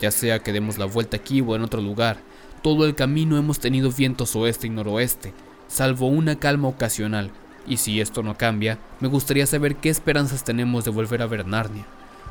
ya 0.00 0.10
sea 0.10 0.40
que 0.40 0.52
demos 0.52 0.76
la 0.76 0.86
vuelta 0.86 1.16
aquí 1.16 1.40
o 1.40 1.54
en 1.54 1.62
otro 1.62 1.80
lugar. 1.80 2.18
Todo 2.62 2.86
el 2.86 2.96
camino 2.96 3.36
hemos 3.36 3.60
tenido 3.60 3.92
vientos 3.92 4.34
oeste 4.34 4.66
y 4.66 4.70
noroeste, 4.70 5.32
salvo 5.68 6.08
una 6.08 6.36
calma 6.40 6.66
ocasional, 6.66 7.30
y 7.68 7.76
si 7.76 8.00
esto 8.00 8.24
no 8.24 8.36
cambia, 8.36 8.78
me 8.98 9.06
gustaría 9.06 9.46
saber 9.46 9.76
qué 9.76 9.90
esperanzas 9.90 10.42
tenemos 10.42 10.84
de 10.84 10.90
volver 10.90 11.22
a 11.22 11.26
ver 11.26 11.46
Narnia. 11.46 11.86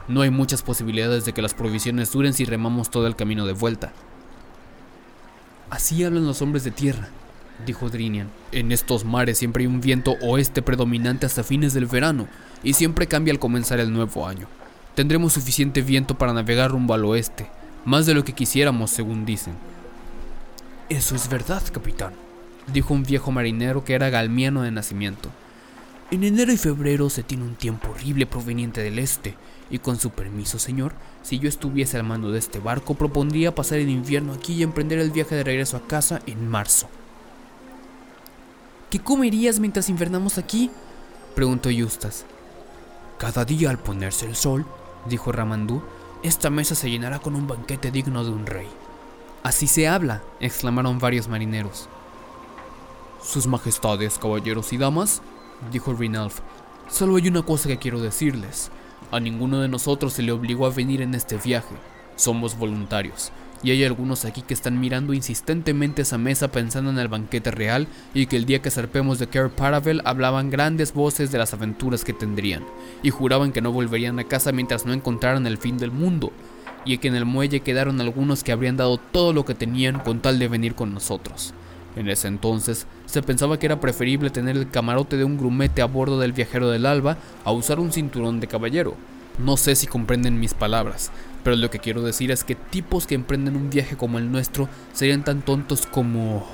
No 0.10 0.22
hay 0.22 0.30
muchas 0.30 0.64
posibilidades 0.64 1.24
de 1.24 1.34
que 1.34 1.42
las 1.42 1.54
provisiones 1.54 2.12
duren 2.12 2.34
si 2.34 2.44
remamos 2.44 2.90
todo 2.90 3.08
el 3.08 3.16
camino 3.16 3.46
de 3.46 3.54
vuelta. 3.54 3.94
Así 5.70 6.04
hablan 6.04 6.26
los 6.26 6.42
hombres 6.42 6.66
de 6.66 6.72
tierra, 6.72 7.08
dijo 7.66 7.90
Drinian. 7.90 8.30
En 8.52 8.74
estos 8.74 9.06
mares 9.06 9.38
siempre 9.38 9.64
hay 9.64 9.68
un 9.68 9.80
viento 9.80 10.16
oeste 10.22 10.62
predominante 10.62 11.26
hasta 11.26 11.44
fines 11.44 11.74
del 11.74 11.86
verano, 11.86 12.28
y 12.64 12.74
siempre 12.74 13.08
cambia 13.08 13.32
al 13.32 13.40
comenzar 13.40 13.80
el 13.80 13.94
nuevo 13.94 14.28
año. 14.28 14.48
Tendremos 14.94 15.34
suficiente 15.34 15.82
viento 15.82 16.18
para 16.18 16.34
navegar 16.34 16.72
rumbo 16.72 16.94
al 16.94 17.06
oeste, 17.06 17.50
más 17.86 18.06
de 18.06 18.14
lo 18.14 18.26
que 18.26 18.34
quisiéramos, 18.34 18.92
según 18.92 19.26
dicen. 19.26 19.54
Eso 20.90 21.16
es 21.16 21.28
verdad, 21.28 21.62
capitán, 21.74 22.14
dijo 22.72 22.94
un 22.94 23.04
viejo 23.04 23.30
marinero 23.30 23.84
que 23.84 23.94
era 23.94 24.10
galmiano 24.10 24.62
de 24.62 24.72
nacimiento. 24.72 25.30
En 26.12 26.24
enero 26.24 26.54
y 26.54 26.58
febrero 26.58 27.10
se 27.10 27.24
tiene 27.24 27.44
un 27.44 27.56
tiempo 27.56 27.90
horrible 27.90 28.26
proveniente 28.26 28.82
del 28.82 28.98
este, 29.00 29.36
y 29.70 29.80
con 29.80 30.00
su 30.00 30.12
permiso, 30.12 30.60
señor, 30.60 30.94
si 31.24 31.40
yo 31.40 31.50
estuviese 31.50 31.98
al 31.98 32.06
mando 32.06 32.32
de 32.32 32.40
este 32.40 32.60
barco, 32.60 32.94
propondría 32.94 33.54
pasar 33.54 33.80
el 33.80 33.90
invierno 33.90 34.32
aquí 34.32 34.54
y 34.54 34.64
emprender 34.64 35.00
el 35.00 35.12
viaje 35.12 35.36
de 35.36 35.44
regreso 35.44 35.76
a 35.76 35.86
casa 35.86 36.22
en 36.26 36.48
marzo. 36.48 36.88
¿Qué 38.90 39.00
comerías 39.00 39.60
mientras 39.60 39.90
invernamos 39.90 40.38
aquí? 40.38 40.72
preguntó 41.36 41.70
Justas. 41.78 42.26
Cada 43.18 43.44
día 43.44 43.72
al 43.72 43.78
ponerse 43.78 44.26
el 44.26 44.38
sol, 44.38 44.66
dijo 45.10 45.34
Ramandú, 45.34 45.84
esta 46.24 46.50
mesa 46.50 46.76
se 46.76 46.90
llenará 46.90 47.20
con 47.20 47.36
un 47.36 47.46
banquete 47.46 47.92
digno 47.92 48.24
de 48.24 48.32
un 48.32 48.46
rey. 48.46 48.68
Así 49.44 49.68
se 49.68 49.88
habla, 49.88 50.24
exclamaron 50.40 51.00
varios 51.00 51.28
marineros. 51.28 51.88
Sus 53.24 53.48
majestades, 53.48 54.18
caballeros 54.18 54.74
y 54.74 54.78
damas, 54.78 55.22
dijo 55.72 55.94
Rinalf, 55.94 56.40
solo 56.90 57.16
hay 57.16 57.28
una 57.28 57.44
cosa 57.44 57.70
que 57.70 57.78
quiero 57.78 58.00
decirles. 58.00 58.72
A 59.12 59.20
ninguno 59.20 59.60
de 59.60 59.68
nosotros 59.68 60.14
se 60.14 60.24
le 60.24 60.32
obligó 60.32 60.66
a 60.66 60.72
venir 60.72 61.02
en 61.02 61.16
este 61.16 61.38
viaje. 61.38 61.76
Somos 62.16 62.58
voluntarios 62.58 63.32
y 63.64 63.72
hay 63.72 63.84
algunos 63.84 64.26
aquí 64.26 64.42
que 64.42 64.54
están 64.54 64.80
mirando 64.80 65.14
insistentemente 65.14 66.04
esa 66.04 66.18
mesa 66.18 66.50
pensando 66.50 66.90
en 66.90 67.00
el 67.00 67.08
banquete 67.08 67.52
real 67.52 67.88
y 68.14 68.28
que 68.28 68.38
el 68.38 68.46
día 68.46 68.62
que 68.62 68.72
zarpemos 68.72 69.20
de 69.20 69.28
Care 69.28 69.50
Paravel 69.50 70.02
hablaban 70.06 70.50
grandes 70.50 70.94
voces 70.94 71.32
de 71.32 71.38
las 71.38 71.54
aventuras 71.54 72.04
que 72.04 72.14
tendrían, 72.14 72.64
y 73.04 73.10
juraban 73.10 73.52
que 73.52 73.62
no 73.62 73.72
volverían 73.72 74.20
a 74.20 74.26
casa 74.26 74.52
mientras 74.52 74.86
no 74.86 74.94
encontraran 74.94 75.48
el 75.48 75.58
fin 75.58 75.78
del 75.78 75.92
mundo, 75.92 76.32
y 76.94 76.98
que 76.98 77.08
en 77.08 77.16
el 77.16 77.26
muelle 77.26 77.60
quedaron 77.60 78.00
algunos 78.00 78.44
que 78.44 78.52
habrían 78.52 78.78
dado 78.78 78.98
todo 78.98 79.34
lo 79.34 79.46
que 79.46 79.54
tenían 79.54 80.00
con 80.00 80.22
tal 80.22 80.40
de 80.40 80.48
venir 80.48 80.74
con 80.74 80.94
nosotros. 80.94 81.54
En 81.98 82.10
ese 82.10 82.28
entonces 82.28 82.86
se 83.06 83.22
pensaba 83.22 83.58
que 83.58 83.66
era 83.66 83.80
preferible 83.80 84.30
tener 84.30 84.56
el 84.56 84.70
camarote 84.70 85.18
de 85.18 85.24
un 85.24 85.38
grumete 85.38 85.82
a 85.82 85.86
bordo 85.86 86.20
del 86.20 86.32
viajero 86.32 86.70
del 86.70 86.86
alba 86.86 87.18
a 87.44 87.52
usar 87.52 87.80
un 87.80 87.92
cinturón 87.92 88.40
de 88.40 88.48
caballero. 88.48 88.96
No 89.40 89.58
sé 89.58 89.76
si 89.76 89.88
comprenden 89.88 90.40
mis 90.40 90.54
palabras, 90.54 91.12
pero 91.44 91.56
lo 91.56 91.70
que 91.70 91.80
quiero 91.80 92.02
decir 92.02 92.32
es 92.32 92.44
que 92.44 92.56
tipos 92.56 93.08
que 93.08 93.16
emprenden 93.16 93.56
un 93.56 93.70
viaje 93.70 93.98
como 93.98 94.18
el 94.18 94.32
nuestro 94.32 94.70
serían 94.94 95.24
tan 95.24 95.42
tontos 95.42 95.86
como... 95.86 96.48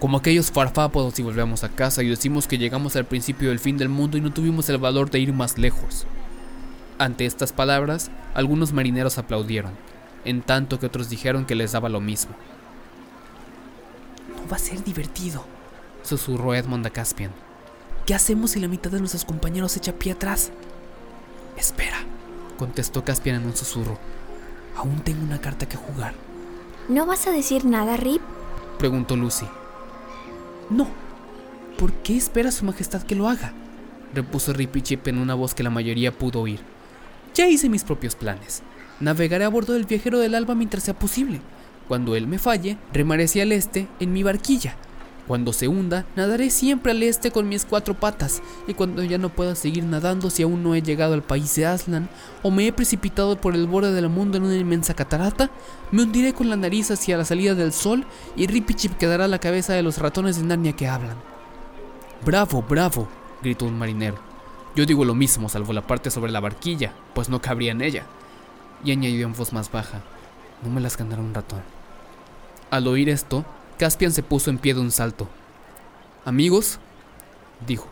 Como 0.00 0.18
aquellos 0.18 0.50
farfápodos 0.50 1.14
si 1.14 1.22
volvemos 1.22 1.62
a 1.62 1.68
casa 1.68 2.02
y 2.02 2.08
decimos 2.08 2.46
que 2.46 2.58
llegamos 2.58 2.96
al 2.96 3.04
principio 3.04 3.50
del 3.50 3.58
fin 3.58 3.78
del 3.78 3.88
mundo 3.88 4.18
y 4.18 4.20
no 4.20 4.32
tuvimos 4.32 4.68
el 4.68 4.78
valor 4.78 5.10
de 5.10 5.20
ir 5.20 5.32
más 5.32 5.56
lejos. 5.56 6.06
Ante 7.04 7.26
estas 7.26 7.52
palabras, 7.52 8.10
algunos 8.32 8.72
marineros 8.72 9.18
aplaudieron, 9.18 9.72
en 10.24 10.40
tanto 10.40 10.78
que 10.78 10.86
otros 10.86 11.10
dijeron 11.10 11.44
que 11.44 11.54
les 11.54 11.72
daba 11.72 11.90
lo 11.90 12.00
mismo. 12.00 12.34
No 14.34 14.48
va 14.50 14.56
a 14.56 14.58
ser 14.58 14.82
divertido, 14.82 15.44
susurró 16.02 16.54
Edmond 16.54 16.86
a 16.86 16.88
Caspian. 16.88 17.30
¿Qué 18.06 18.14
hacemos 18.14 18.52
si 18.52 18.60
la 18.60 18.68
mitad 18.68 18.90
de 18.90 19.00
nuestros 19.00 19.26
compañeros 19.26 19.76
echa 19.76 19.92
pie 19.92 20.12
atrás? 20.12 20.50
Espera, 21.58 21.98
contestó 22.56 23.04
Caspian 23.04 23.36
en 23.36 23.48
un 23.48 23.54
susurro. 23.54 23.98
Aún 24.74 25.00
tengo 25.00 25.24
una 25.24 25.42
carta 25.42 25.68
que 25.68 25.76
jugar. 25.76 26.14
¿No 26.88 27.04
vas 27.04 27.26
a 27.26 27.32
decir 27.32 27.66
nada, 27.66 27.98
Rip? 27.98 28.22
preguntó 28.78 29.14
Lucy. 29.14 29.46
No. 30.70 30.88
¿Por 31.78 31.92
qué 31.92 32.16
espera 32.16 32.50
su 32.50 32.64
majestad 32.64 33.02
que 33.02 33.14
lo 33.14 33.28
haga? 33.28 33.52
repuso 34.14 34.54
Rip 34.54 34.74
y 34.76 34.80
Chip 34.80 35.06
en 35.08 35.18
una 35.18 35.34
voz 35.34 35.54
que 35.54 35.62
la 35.62 35.68
mayoría 35.68 36.10
pudo 36.10 36.40
oír. 36.40 36.72
Ya 37.34 37.48
hice 37.48 37.68
mis 37.68 37.82
propios 37.82 38.14
planes. 38.14 38.62
Navegaré 39.00 39.44
a 39.44 39.48
bordo 39.48 39.72
del 39.72 39.86
viajero 39.86 40.20
del 40.20 40.36
alba 40.36 40.54
mientras 40.54 40.84
sea 40.84 40.96
posible. 40.96 41.40
Cuando 41.88 42.14
él 42.14 42.28
me 42.28 42.38
falle, 42.38 42.78
remaré 42.92 43.24
hacia 43.24 43.42
el 43.42 43.50
este 43.50 43.88
en 43.98 44.12
mi 44.12 44.22
barquilla. 44.22 44.76
Cuando 45.26 45.52
se 45.52 45.68
hunda, 45.68 46.04
nadaré 46.16 46.50
siempre 46.50 46.92
al 46.92 47.02
este 47.02 47.30
con 47.30 47.48
mis 47.48 47.64
cuatro 47.64 47.94
patas, 47.94 48.42
y 48.68 48.74
cuando 48.74 49.02
ya 49.02 49.16
no 49.16 49.30
pueda 49.30 49.54
seguir 49.54 49.82
nadando 49.82 50.28
si 50.28 50.42
aún 50.42 50.62
no 50.62 50.74
he 50.74 50.82
llegado 50.82 51.14
al 51.14 51.22
país 51.22 51.54
de 51.56 51.64
Aslan, 51.64 52.10
o 52.42 52.50
me 52.50 52.66
he 52.66 52.72
precipitado 52.72 53.40
por 53.40 53.54
el 53.54 53.66
borde 53.66 53.92
del 53.92 54.10
mundo 54.10 54.36
en 54.36 54.44
una 54.44 54.56
inmensa 54.56 54.94
catarata, 54.94 55.50
me 55.90 56.02
hundiré 56.02 56.34
con 56.34 56.50
la 56.50 56.56
nariz 56.56 56.90
hacia 56.90 57.16
la 57.16 57.24
salida 57.24 57.54
del 57.54 57.72
sol 57.72 58.04
y 58.36 58.46
Ripichip 58.46 58.98
quedará 58.98 59.24
a 59.24 59.28
la 59.28 59.38
cabeza 59.40 59.72
de 59.72 59.82
los 59.82 59.98
ratones 59.98 60.36
de 60.36 60.44
Narnia 60.44 60.74
que 60.74 60.88
hablan. 60.88 61.16
Bravo, 62.24 62.62
bravo, 62.62 63.08
gritó 63.42 63.64
un 63.64 63.78
marinero. 63.78 64.33
Yo 64.76 64.86
digo 64.86 65.04
lo 65.04 65.14
mismo, 65.14 65.48
salvo 65.48 65.72
la 65.72 65.86
parte 65.86 66.10
sobre 66.10 66.32
la 66.32 66.40
barquilla, 66.40 66.92
pues 67.14 67.28
no 67.28 67.40
cabría 67.40 67.72
en 67.72 67.80
ella. 67.80 68.04
Y 68.84 68.90
añadió 68.90 69.26
en 69.26 69.34
voz 69.34 69.52
más 69.52 69.70
baja, 69.70 70.02
no 70.62 70.70
me 70.70 70.80
las 70.80 70.96
ganará 70.96 71.22
un 71.22 71.32
ratón. 71.32 71.62
Al 72.70 72.88
oír 72.88 73.08
esto, 73.08 73.44
Caspian 73.78 74.12
se 74.12 74.24
puso 74.24 74.50
en 74.50 74.58
pie 74.58 74.74
de 74.74 74.80
un 74.80 74.90
salto. 74.90 75.28
Amigos, 76.24 76.80
dijo, 77.66 77.86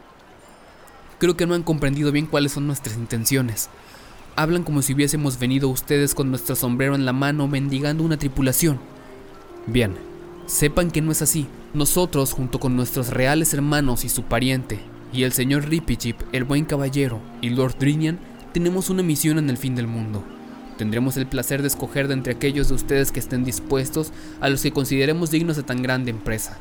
creo 1.18 1.36
que 1.36 1.46
no 1.46 1.54
han 1.54 1.62
comprendido 1.62 2.10
bien 2.10 2.26
cuáles 2.26 2.52
son 2.52 2.66
nuestras 2.66 2.96
intenciones. 2.96 3.70
Hablan 4.34 4.64
como 4.64 4.82
si 4.82 4.94
hubiésemos 4.94 5.38
venido 5.38 5.68
ustedes 5.68 6.14
con 6.14 6.30
nuestro 6.30 6.56
sombrero 6.56 6.94
en 6.94 7.04
la 7.04 7.12
mano 7.12 7.46
mendigando 7.46 8.02
una 8.02 8.16
tripulación. 8.16 8.80
Bien, 9.66 9.94
sepan 10.46 10.90
que 10.90 11.00
no 11.00 11.12
es 11.12 11.22
así. 11.22 11.46
Nosotros, 11.74 12.32
junto 12.32 12.58
con 12.58 12.74
nuestros 12.74 13.10
reales 13.10 13.54
hermanos 13.54 14.04
y 14.04 14.08
su 14.08 14.24
pariente, 14.24 14.80
y 15.12 15.24
el 15.24 15.32
señor 15.32 15.68
Ripichip, 15.68 16.16
el 16.32 16.44
buen 16.44 16.64
caballero, 16.64 17.20
y 17.40 17.50
Lord 17.50 17.76
Drinian, 17.78 18.18
tenemos 18.52 18.90
una 18.90 19.02
misión 19.02 19.38
en 19.38 19.50
el 19.50 19.56
fin 19.56 19.74
del 19.74 19.86
mundo. 19.86 20.24
Tendremos 20.78 21.16
el 21.16 21.26
placer 21.26 21.60
de 21.60 21.68
escoger 21.68 22.08
de 22.08 22.14
entre 22.14 22.32
aquellos 22.32 22.68
de 22.68 22.74
ustedes 22.74 23.12
que 23.12 23.20
estén 23.20 23.44
dispuestos 23.44 24.12
a 24.40 24.48
los 24.48 24.62
que 24.62 24.72
consideremos 24.72 25.30
dignos 25.30 25.56
de 25.56 25.62
tan 25.62 25.82
grande 25.82 26.10
empresa. 26.10 26.56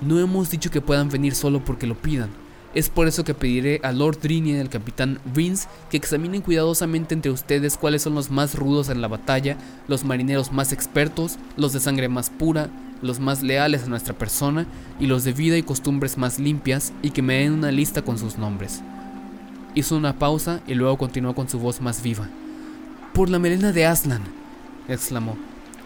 No 0.00 0.18
hemos 0.18 0.50
dicho 0.50 0.70
que 0.70 0.80
puedan 0.80 1.08
venir 1.08 1.34
solo 1.34 1.64
porque 1.64 1.86
lo 1.86 1.94
pidan. 1.94 2.30
Es 2.74 2.88
por 2.88 3.06
eso 3.06 3.22
que 3.22 3.34
pediré 3.34 3.80
a 3.84 3.92
Lord 3.92 4.18
Drinian 4.20 4.56
y 4.56 4.60
al 4.60 4.68
capitán 4.68 5.20
Vince 5.32 5.68
que 5.90 5.96
examinen 5.96 6.42
cuidadosamente 6.42 7.14
entre 7.14 7.30
ustedes 7.30 7.76
cuáles 7.76 8.02
son 8.02 8.16
los 8.16 8.32
más 8.32 8.56
rudos 8.56 8.88
en 8.88 9.00
la 9.00 9.06
batalla, 9.06 9.56
los 9.86 10.04
marineros 10.04 10.50
más 10.50 10.72
expertos, 10.72 11.38
los 11.56 11.72
de 11.72 11.78
sangre 11.78 12.08
más 12.08 12.30
pura, 12.30 12.70
los 13.04 13.20
más 13.20 13.42
leales 13.42 13.84
a 13.84 13.86
nuestra 13.86 14.14
persona 14.14 14.66
y 14.98 15.06
los 15.06 15.24
de 15.24 15.32
vida 15.32 15.56
y 15.56 15.62
costumbres 15.62 16.16
más 16.18 16.38
limpias 16.38 16.92
y 17.02 17.10
que 17.10 17.22
me 17.22 17.34
den 17.34 17.52
una 17.52 17.70
lista 17.70 18.02
con 18.02 18.18
sus 18.18 18.38
nombres. 18.38 18.80
Hizo 19.74 19.96
una 19.96 20.18
pausa 20.18 20.60
y 20.66 20.74
luego 20.74 20.96
continuó 20.96 21.34
con 21.34 21.48
su 21.48 21.58
voz 21.58 21.80
más 21.80 22.02
viva. 22.02 22.28
Por 23.12 23.28
la 23.28 23.38
melena 23.38 23.72
de 23.72 23.86
Aslan, 23.86 24.22
exclamó. 24.88 25.36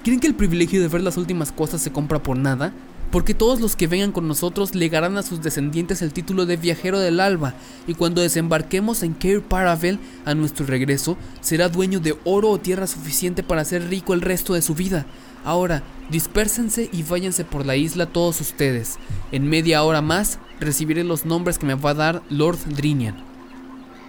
¿Creen 0.05 0.21
que 0.21 0.29
el 0.29 0.35
privilegio 0.35 0.81
de 0.81 0.89
ver 0.89 1.03
las 1.03 1.17
últimas 1.17 1.53
cosas 1.53 1.83
se 1.83 1.93
compra 1.93 2.23
por 2.23 2.37
nada? 2.37 2.73
Porque 3.11 3.35
todos 3.35 3.61
los 3.61 3.75
que 3.75 3.87
vengan 3.87 4.13
con 4.13 4.29
nosotros 4.29 4.75
legarán 4.75 5.17
a 5.17 5.23
sus 5.23 5.43
descendientes 5.43 6.03
el 6.03 6.13
título 6.13 6.45
de 6.45 6.59
viajero 6.59 6.99
del 6.99 7.21
alba, 7.21 7.55
y 7.87 7.95
cuando 7.95 8.21
desembarquemos 8.21 9.03
en 9.03 9.15
Cair 9.15 9.41
Paravel 9.41 9.99
a 10.27 10.35
nuestro 10.35 10.67
regreso, 10.67 11.17
será 11.41 11.71
dueño 11.71 12.01
de 12.01 12.17
oro 12.25 12.51
o 12.51 12.59
tierra 12.59 12.87
suficiente 12.87 13.43
para 13.43 13.65
ser 13.65 13.89
rico 13.89 14.13
el 14.13 14.21
resto 14.21 14.53
de 14.53 14.63
su 14.63 14.75
vida. 14.75 15.07
Ahora, 15.45 15.83
dispérsense 16.11 16.89
y 16.93 17.03
váyanse 17.03 17.45
por 17.45 17.65
la 17.65 17.77
isla 17.77 18.07
todos 18.07 18.41
ustedes. 18.41 18.99
En 19.33 19.49
media 19.49 19.83
hora 19.83 20.03
más 20.03 20.39
recibiré 20.61 21.05
los 21.05 21.25
nombres 21.25 21.59
que 21.59 21.67
me 21.67 21.75
va 21.75 21.91
a 21.91 21.95
dar 21.95 22.23
Lord 22.29 22.59
Drinian. 22.67 23.17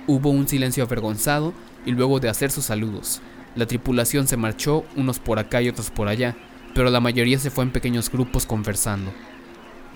Hubo 0.08 0.30
un 0.30 0.48
silencio 0.48 0.84
avergonzado 0.84 1.54
y 1.86 1.92
luego 1.92 2.20
de 2.20 2.30
hacer 2.30 2.52
sus 2.52 2.66
saludos, 2.66 3.22
la 3.56 3.66
tripulación 3.66 4.28
se 4.28 4.38
marchó 4.38 4.86
unos 4.96 5.20
por 5.20 5.40
acá 5.40 5.62
y 5.62 5.70
otros 5.70 5.90
por 5.90 6.08
allá, 6.08 6.36
pero 6.76 6.90
la 6.90 7.00
mayoría 7.00 7.40
se 7.40 7.50
fue 7.50 7.64
en 7.64 7.72
pequeños 7.72 8.12
grupos 8.12 8.46
conversando. 8.46 9.12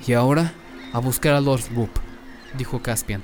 Y 0.08 0.14
ahora, 0.14 0.54
a 0.92 1.00
buscar 1.00 1.34
a 1.34 1.42
Lord 1.42 1.62
Roop, 1.74 1.92
dijo 2.58 2.82
Caspian. 2.82 3.22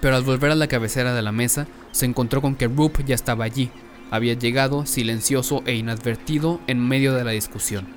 Pero 0.00 0.16
al 0.16 0.24
volver 0.24 0.50
a 0.50 0.56
la 0.56 0.66
cabecera 0.66 1.14
de 1.14 1.22
la 1.22 1.32
mesa, 1.32 1.66
se 1.92 2.06
encontró 2.06 2.42
con 2.42 2.56
que 2.56 2.68
Roop 2.68 3.04
ya 3.06 3.14
estaba 3.14 3.44
allí. 3.44 3.70
Había 4.14 4.34
llegado, 4.34 4.86
silencioso 4.86 5.64
e 5.66 5.74
inadvertido, 5.74 6.60
en 6.68 6.78
medio 6.78 7.14
de 7.14 7.24
la 7.24 7.32
discusión, 7.32 7.88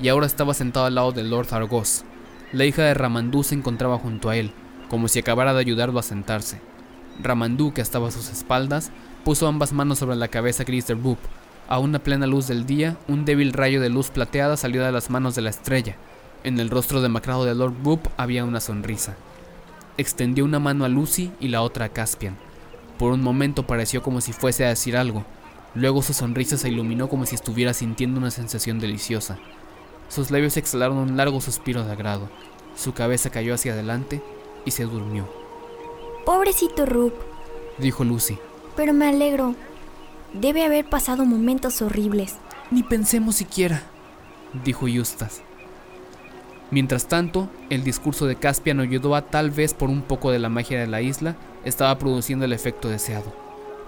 y 0.00 0.08
ahora 0.08 0.24
estaba 0.24 0.54
sentado 0.54 0.86
al 0.86 0.94
lado 0.94 1.12
de 1.12 1.22
Lord 1.22 1.48
Argos. 1.52 2.06
La 2.50 2.64
hija 2.64 2.80
de 2.80 2.94
Ramandú 2.94 3.42
se 3.42 3.56
encontraba 3.56 3.98
junto 3.98 4.30
a 4.30 4.38
él, 4.38 4.52
como 4.88 5.06
si 5.06 5.18
acabara 5.18 5.52
de 5.52 5.60
ayudarlo 5.60 5.98
a 5.98 6.02
sentarse. 6.02 6.62
Ramandú, 7.22 7.74
que 7.74 7.82
estaba 7.82 8.08
a 8.08 8.10
sus 8.10 8.30
espaldas, 8.30 8.90
puso 9.22 9.46
ambas 9.48 9.74
manos 9.74 9.98
sobre 9.98 10.16
la 10.16 10.28
cabeza 10.28 10.64
gris 10.64 10.86
de 10.86 10.94
Boop. 10.94 11.18
A 11.68 11.78
una 11.78 11.98
plena 11.98 12.26
luz 12.26 12.46
del 12.46 12.64
día, 12.64 12.96
un 13.06 13.26
débil 13.26 13.52
rayo 13.52 13.78
de 13.78 13.90
luz 13.90 14.08
plateada 14.08 14.56
salió 14.56 14.82
de 14.82 14.92
las 14.92 15.10
manos 15.10 15.34
de 15.34 15.42
la 15.42 15.50
estrella. 15.50 15.96
En 16.42 16.58
el 16.58 16.70
rostro 16.70 17.02
demacrado 17.02 17.44
de 17.44 17.54
Lord 17.54 17.74
Boop 17.82 18.08
había 18.16 18.46
una 18.46 18.60
sonrisa. 18.60 19.14
Extendió 19.98 20.46
una 20.46 20.58
mano 20.58 20.86
a 20.86 20.88
Lucy 20.88 21.32
y 21.38 21.48
la 21.48 21.60
otra 21.60 21.84
a 21.84 21.88
Caspian. 21.90 22.38
Por 22.98 23.12
un 23.12 23.22
momento 23.22 23.66
pareció 23.66 24.02
como 24.02 24.22
si 24.22 24.32
fuese 24.32 24.64
a 24.64 24.70
decir 24.70 24.96
algo. 24.96 25.26
Luego 25.76 26.00
su 26.00 26.14
sonrisa 26.14 26.56
se 26.56 26.70
iluminó 26.70 27.10
como 27.10 27.26
si 27.26 27.34
estuviera 27.34 27.74
sintiendo 27.74 28.18
una 28.18 28.30
sensación 28.30 28.80
deliciosa. 28.80 29.38
Sus 30.08 30.30
labios 30.30 30.56
exhalaron 30.56 30.96
un 30.96 31.18
largo 31.18 31.42
suspiro 31.42 31.84
de 31.84 31.92
agrado. 31.92 32.30
Su 32.74 32.94
cabeza 32.94 33.28
cayó 33.28 33.52
hacia 33.52 33.74
adelante 33.74 34.22
y 34.64 34.70
se 34.70 34.84
durmió. 34.84 35.28
Pobrecito 36.24 36.86
Rup, 36.86 37.12
dijo 37.76 38.04
Lucy. 38.04 38.38
Pero 38.74 38.94
me 38.94 39.06
alegro. 39.06 39.54
Debe 40.32 40.64
haber 40.64 40.88
pasado 40.88 41.26
momentos 41.26 41.82
horribles. 41.82 42.36
Ni 42.70 42.82
pensemos 42.82 43.36
siquiera, 43.36 43.82
dijo 44.64 44.88
Eustace. 44.88 45.42
Mientras 46.70 47.06
tanto, 47.06 47.50
el 47.68 47.84
discurso 47.84 48.26
de 48.26 48.36
Caspian 48.36 48.80
ayudó 48.80 49.14
a 49.14 49.22
tal 49.22 49.50
vez 49.50 49.74
por 49.74 49.90
un 49.90 50.00
poco 50.00 50.30
de 50.30 50.38
la 50.38 50.48
magia 50.48 50.80
de 50.80 50.86
la 50.86 51.02
isla, 51.02 51.36
estaba 51.64 51.96
produciendo 51.98 52.46
el 52.46 52.54
efecto 52.54 52.88
deseado. 52.88 53.45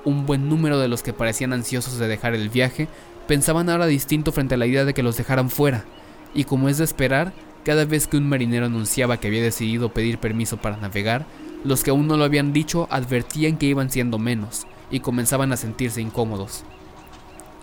Un 0.08 0.24
buen 0.24 0.48
número 0.48 0.78
de 0.78 0.88
los 0.88 1.02
que 1.02 1.12
parecían 1.12 1.52
ansiosos 1.52 1.98
de 1.98 2.08
dejar 2.08 2.34
el 2.34 2.48
viaje 2.48 2.88
pensaban 3.26 3.68
ahora 3.68 3.84
distinto 3.84 4.32
frente 4.32 4.54
a 4.54 4.56
la 4.56 4.64
idea 4.64 4.86
de 4.86 4.94
que 4.94 5.02
los 5.02 5.18
dejaran 5.18 5.50
fuera, 5.50 5.84
y 6.32 6.44
como 6.44 6.70
es 6.70 6.78
de 6.78 6.84
esperar, 6.84 7.34
cada 7.62 7.84
vez 7.84 8.06
que 8.06 8.16
un 8.16 8.26
marinero 8.26 8.64
anunciaba 8.64 9.18
que 9.18 9.28
había 9.28 9.42
decidido 9.42 9.90
pedir 9.92 10.16
permiso 10.16 10.56
para 10.56 10.78
navegar, 10.78 11.26
los 11.62 11.84
que 11.84 11.90
aún 11.90 12.06
no 12.06 12.16
lo 12.16 12.24
habían 12.24 12.54
dicho 12.54 12.88
advertían 12.90 13.58
que 13.58 13.66
iban 13.66 13.90
siendo 13.90 14.18
menos 14.18 14.66
y 14.90 15.00
comenzaban 15.00 15.52
a 15.52 15.58
sentirse 15.58 16.00
incómodos. 16.00 16.64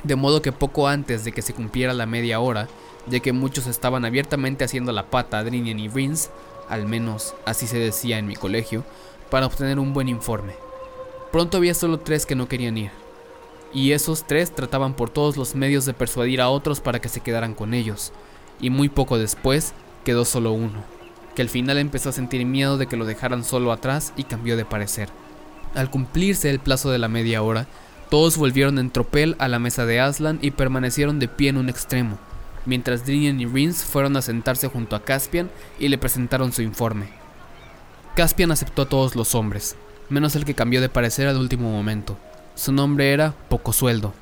De 0.04 0.16
modo 0.16 0.44
que 0.44 0.52
poco 0.52 0.88
antes 0.88 1.26
de 1.26 1.32
que 1.32 1.42
se 1.42 1.56
cumpliera 1.56 1.96
la 1.96 2.06
media 2.06 2.40
hora, 2.40 2.68
ya 3.08 3.22
que 3.22 3.34
muchos 3.34 3.66
estaban 3.66 4.06
abiertamente 4.06 4.66
haciendo 4.66 4.92
la 4.92 5.08
pata 5.08 5.40
a 5.40 5.44
Drinian 5.44 5.80
y 5.80 5.90
Rins, 5.90 6.30
al 6.70 6.86
menos 6.86 7.34
así 7.48 7.66
se 7.66 7.80
decía 7.80 8.20
en 8.20 8.28
mi 8.28 8.36
colegio, 8.36 8.84
para 9.32 9.48
obtener 9.48 9.80
un 9.80 9.96
buen 9.96 10.10
informe. 10.10 10.65
Pronto 11.36 11.58
había 11.58 11.74
solo 11.74 12.00
tres 12.00 12.26
que 12.26 12.34
no 12.34 12.48
querían 12.48 12.78
ir, 12.78 12.92
y 13.74 13.92
esos 13.92 14.26
tres 14.26 14.56
trataban 14.56 14.94
por 14.94 15.10
todos 15.10 15.36
los 15.36 15.54
medios 15.54 15.84
de 15.84 15.94
persuadir 15.94 16.40
a 16.40 16.48
otros 16.48 16.80
para 16.80 17.02
que 17.02 17.10
se 17.10 17.20
quedaran 17.20 17.54
con 17.54 17.74
ellos, 17.74 18.14
y 18.62 18.70
muy 18.70 18.88
poco 18.88 19.18
después 19.18 19.74
quedó 20.06 20.24
solo 20.24 20.54
uno 20.54 20.82
que 21.36 21.42
al 21.42 21.50
final 21.50 21.78
empezó 21.78 22.08
a 22.08 22.14
sentir 22.14 22.46
miedo 22.46 22.78
de 22.78 22.88
que 22.88 22.96
lo 22.96 23.04
dejaran 23.04 23.44
solo 23.44 23.74
atrás 23.74 24.14
y 24.16 24.24
cambió 24.24 24.56
de 24.56 24.64
parecer. 24.64 25.10
Al 25.74 25.90
cumplirse 25.90 26.50
el 26.50 26.60
plazo 26.60 26.90
de 26.90 27.00
la 27.00 27.10
media 27.10 27.44
hora, 27.44 27.68
todos 28.10 28.38
volvieron 28.38 28.80
en 28.80 28.90
tropel 28.90 29.36
a 29.38 29.50
la 29.50 29.60
mesa 29.60 29.86
de 29.86 30.00
Aslan 30.00 30.40
y 30.42 30.52
permanecieron 30.52 31.20
de 31.20 31.28
pie 31.28 31.50
en 31.50 31.58
un 31.58 31.68
extremo, 31.68 32.18
mientras 32.66 33.06
Drinian 33.06 33.42
y 33.42 33.46
Rins 33.46 33.84
fueron 33.84 34.16
a 34.16 34.22
sentarse 34.22 34.70
junto 34.70 34.96
a 34.96 35.04
Caspian 35.04 35.52
y 35.80 35.90
le 35.90 35.98
presentaron 35.98 36.54
su 36.54 36.62
informe. 36.62 37.10
Caspian 38.16 38.54
aceptó 38.54 38.84
a 38.84 38.88
todos 38.88 39.18
los 39.18 39.36
hombres, 39.36 39.76
menos 40.10 40.36
el 40.36 40.46
que 40.46 40.54
cambió 40.54 40.82
de 40.82 40.90
parecer 40.90 41.28
al 41.28 41.38
último 41.38 41.72
momento. 41.72 42.18
Su 42.56 42.72
nombre 42.72 43.12
era 43.12 43.34
Poco 43.50 43.74
Sueldo, 43.74 44.14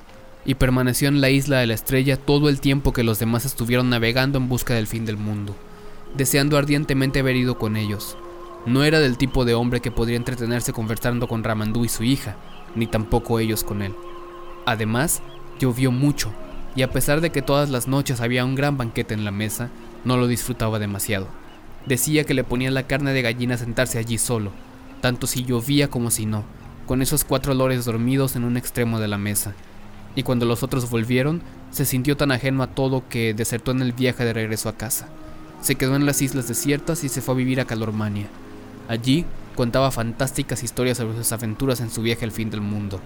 y 0.45 0.55
permaneció 0.55 1.07
en 1.07 1.21
la 1.21 1.29
isla 1.29 1.59
de 1.59 1.67
la 1.67 1.73
estrella 1.73 2.17
todo 2.17 2.49
el 2.49 2.59
tiempo 2.59 2.93
que 2.93 3.03
los 3.03 3.19
demás 3.19 3.45
estuvieron 3.45 3.89
navegando 3.89 4.37
en 4.37 4.49
busca 4.49 4.73
del 4.73 4.87
fin 4.87 5.05
del 5.05 5.17
mundo 5.17 5.55
deseando 6.15 6.57
ardientemente 6.57 7.19
haber 7.19 7.35
ido 7.35 7.57
con 7.57 7.75
ellos. 7.75 8.17
No 8.65 8.83
era 8.83 8.99
del 8.99 9.17
tipo 9.17 9.45
de 9.45 9.55
hombre 9.55 9.81
que 9.81 9.91
podría 9.91 10.17
entretenerse 10.17 10.73
conversando 10.73 11.27
con 11.27 11.43
Ramandú 11.43 11.85
y 11.85 11.89
su 11.89 12.03
hija, 12.03 12.37
ni 12.75 12.87
tampoco 12.87 13.39
ellos 13.39 13.63
con 13.63 13.81
él. 13.81 13.93
Además, 14.65 15.21
llovió 15.59 15.91
mucho, 15.91 16.31
y 16.75 16.81
a 16.81 16.91
pesar 16.91 17.21
de 17.21 17.31
que 17.31 17.41
todas 17.41 17.69
las 17.69 17.87
noches 17.87 18.21
había 18.21 18.45
un 18.45 18.55
gran 18.55 18.77
banquete 18.77 19.13
en 19.13 19.25
la 19.25 19.31
mesa, 19.31 19.69
no 20.05 20.17
lo 20.17 20.27
disfrutaba 20.27 20.79
demasiado. 20.79 21.27
Decía 21.85 22.23
que 22.23 22.33
le 22.33 22.43
ponía 22.43 22.71
la 22.71 22.87
carne 22.87 23.11
de 23.11 23.21
gallina 23.21 23.57
sentarse 23.57 23.99
allí 23.99 24.17
solo, 24.17 24.51
tanto 25.03 25.27
si 25.27 25.43
llovía 25.43 25.89
como 25.89 26.11
si 26.11 26.25
no, 26.25 26.45
con 26.85 27.01
esos 27.01 27.25
cuatro 27.25 27.53
lores 27.53 27.83
dormidos 27.83 28.37
en 28.37 28.45
un 28.45 28.55
extremo 28.55 29.01
de 29.01 29.09
la 29.09 29.17
mesa. 29.17 29.53
Y 30.15 30.23
cuando 30.23 30.45
los 30.45 30.63
otros 30.63 30.89
volvieron, 30.89 31.41
se 31.71 31.83
sintió 31.83 32.15
tan 32.15 32.31
ajeno 32.31 32.63
a 32.63 32.67
todo 32.67 33.03
que 33.09 33.33
desertó 33.33 33.71
en 33.71 33.81
el 33.81 33.91
viaje 33.91 34.23
de 34.23 34.31
regreso 34.31 34.69
a 34.69 34.77
casa. 34.77 35.09
Se 35.61 35.75
quedó 35.75 35.97
en 35.97 36.05
las 36.05 36.21
islas 36.21 36.47
desiertas 36.47 37.03
y 37.03 37.09
se 37.09 37.19
fue 37.19 37.33
a 37.33 37.37
vivir 37.37 37.59
a 37.59 37.65
Calormania. 37.65 38.27
Allí 38.87 39.25
contaba 39.57 39.91
fantásticas 39.91 40.63
historias 40.63 40.99
sobre 40.99 41.17
sus 41.17 41.33
aventuras 41.33 41.81
en 41.81 41.91
su 41.91 42.01
viaje 42.01 42.23
al 42.23 42.31
fin 42.31 42.49
del 42.49 42.61
mundo, 42.61 43.01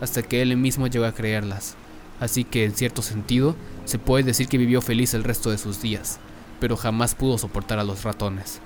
hasta 0.00 0.22
que 0.22 0.40
él 0.40 0.56
mismo 0.56 0.86
llegó 0.86 1.04
a 1.04 1.12
creerlas. 1.12 1.76
Así 2.18 2.44
que, 2.44 2.64
en 2.64 2.74
cierto 2.74 3.02
sentido, 3.02 3.56
se 3.84 3.98
puede 3.98 4.24
decir 4.24 4.48
que 4.48 4.56
vivió 4.56 4.80
feliz 4.80 5.12
el 5.12 5.22
resto 5.22 5.50
de 5.50 5.58
sus 5.58 5.82
días, 5.82 6.18
pero 6.60 6.78
jamás 6.78 7.14
pudo 7.14 7.36
soportar 7.36 7.78
a 7.78 7.84
los 7.84 8.04
ratones. 8.04 8.62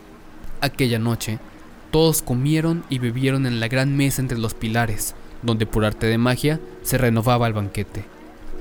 Aquella 0.61 1.01
noche, 1.01 1.40
todos 1.96 2.20
comieron 2.20 2.85
y 2.90 2.98
bebieron 2.98 3.46
en 3.46 3.59
la 3.59 3.68
gran 3.68 3.96
mesa 3.96 4.20
entre 4.20 4.37
los 4.37 4.52
pilares, 4.52 5.14
donde 5.40 5.64
por 5.64 5.87
arte 5.87 6.06
de 6.06 6.18
magia 6.18 6.61
se 6.82 6.98
renovaba 6.98 7.46
el 7.46 7.54
banquete. 7.54 8.04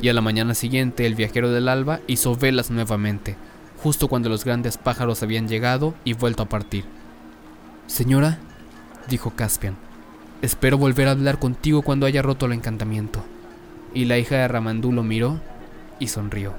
Y 0.02 0.08
a 0.08 0.14
la 0.14 0.22
mañana 0.22 0.54
siguiente 0.54 1.06
el 1.06 1.16
viajero 1.16 1.52
del 1.52 1.68
alba 1.68 2.00
hizo 2.08 2.38
velas 2.38 2.72
nuevamente, 2.72 3.36
justo 3.84 4.08
cuando 4.08 4.30
los 4.30 4.46
grandes 4.46 4.78
pájaros 4.78 5.22
habían 5.22 5.50
llegado 5.50 5.96
y 6.06 6.14
vuelto 6.14 6.44
a 6.44 6.46
partir. 6.48 6.86
Señora, 7.88 8.40
dijo 9.10 9.32
Caspian, 9.32 9.76
espero 10.42 10.78
volver 10.78 11.10
a 11.10 11.12
hablar 11.12 11.38
contigo 11.38 11.82
cuando 11.82 12.06
haya 12.06 12.22
roto 12.22 12.46
el 12.46 12.54
encantamiento. 12.54 13.22
Y 13.94 14.06
la 14.06 14.18
hija 14.18 14.38
de 14.38 14.48
Ramandú 14.48 14.94
lo 14.94 15.04
miró 15.04 15.42
y 16.00 16.08
sonrió. 16.08 16.54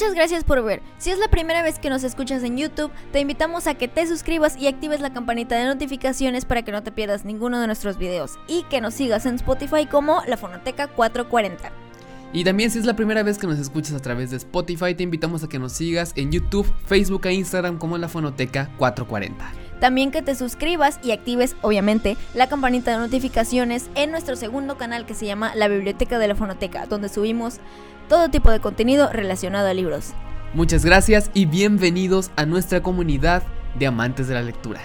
Muchas 0.00 0.14
gracias 0.14 0.44
por 0.44 0.64
ver. 0.64 0.80
Si 0.96 1.10
es 1.10 1.18
la 1.18 1.28
primera 1.28 1.62
vez 1.62 1.78
que 1.78 1.90
nos 1.90 2.04
escuchas 2.04 2.42
en 2.42 2.56
YouTube, 2.56 2.90
te 3.12 3.20
invitamos 3.20 3.66
a 3.66 3.74
que 3.74 3.86
te 3.86 4.06
suscribas 4.06 4.56
y 4.56 4.66
actives 4.66 5.02
la 5.02 5.12
campanita 5.12 5.56
de 5.56 5.66
notificaciones 5.66 6.46
para 6.46 6.62
que 6.62 6.72
no 6.72 6.82
te 6.82 6.90
pierdas 6.90 7.26
ninguno 7.26 7.60
de 7.60 7.66
nuestros 7.66 7.98
videos 7.98 8.38
y 8.48 8.62
que 8.70 8.80
nos 8.80 8.94
sigas 8.94 9.26
en 9.26 9.34
Spotify 9.34 9.84
como 9.84 10.22
La 10.26 10.38
Fonoteca 10.38 10.86
440. 10.88 11.70
Y 12.32 12.44
también 12.44 12.70
si 12.70 12.78
es 12.78 12.86
la 12.86 12.96
primera 12.96 13.22
vez 13.22 13.36
que 13.36 13.46
nos 13.46 13.58
escuchas 13.58 13.92
a 13.92 14.00
través 14.00 14.30
de 14.30 14.38
Spotify, 14.38 14.94
te 14.94 15.02
invitamos 15.02 15.44
a 15.44 15.50
que 15.50 15.58
nos 15.58 15.72
sigas 15.72 16.14
en 16.16 16.32
YouTube, 16.32 16.72
Facebook 16.86 17.26
e 17.26 17.34
Instagram 17.34 17.76
como 17.76 17.98
La 17.98 18.08
Fonoteca 18.08 18.70
440. 18.78 19.52
También 19.80 20.10
que 20.10 20.22
te 20.22 20.34
suscribas 20.34 20.98
y 21.02 21.10
actives, 21.10 21.56
obviamente, 21.60 22.16
la 22.34 22.48
campanita 22.48 22.92
de 22.92 22.98
notificaciones 22.98 23.90
en 23.94 24.10
nuestro 24.12 24.36
segundo 24.36 24.78
canal 24.78 25.04
que 25.04 25.14
se 25.14 25.26
llama 25.26 25.54
La 25.54 25.68
Biblioteca 25.68 26.18
de 26.18 26.28
la 26.28 26.34
Fonoteca, 26.34 26.86
donde 26.86 27.10
subimos 27.10 27.60
todo 28.10 28.28
tipo 28.28 28.50
de 28.50 28.58
contenido 28.58 29.08
relacionado 29.12 29.68
a 29.68 29.72
libros. 29.72 30.14
Muchas 30.52 30.84
gracias 30.84 31.30
y 31.32 31.46
bienvenidos 31.46 32.32
a 32.34 32.44
nuestra 32.44 32.82
comunidad 32.82 33.44
de 33.78 33.86
amantes 33.86 34.26
de 34.26 34.34
la 34.34 34.42
lectura. 34.42 34.80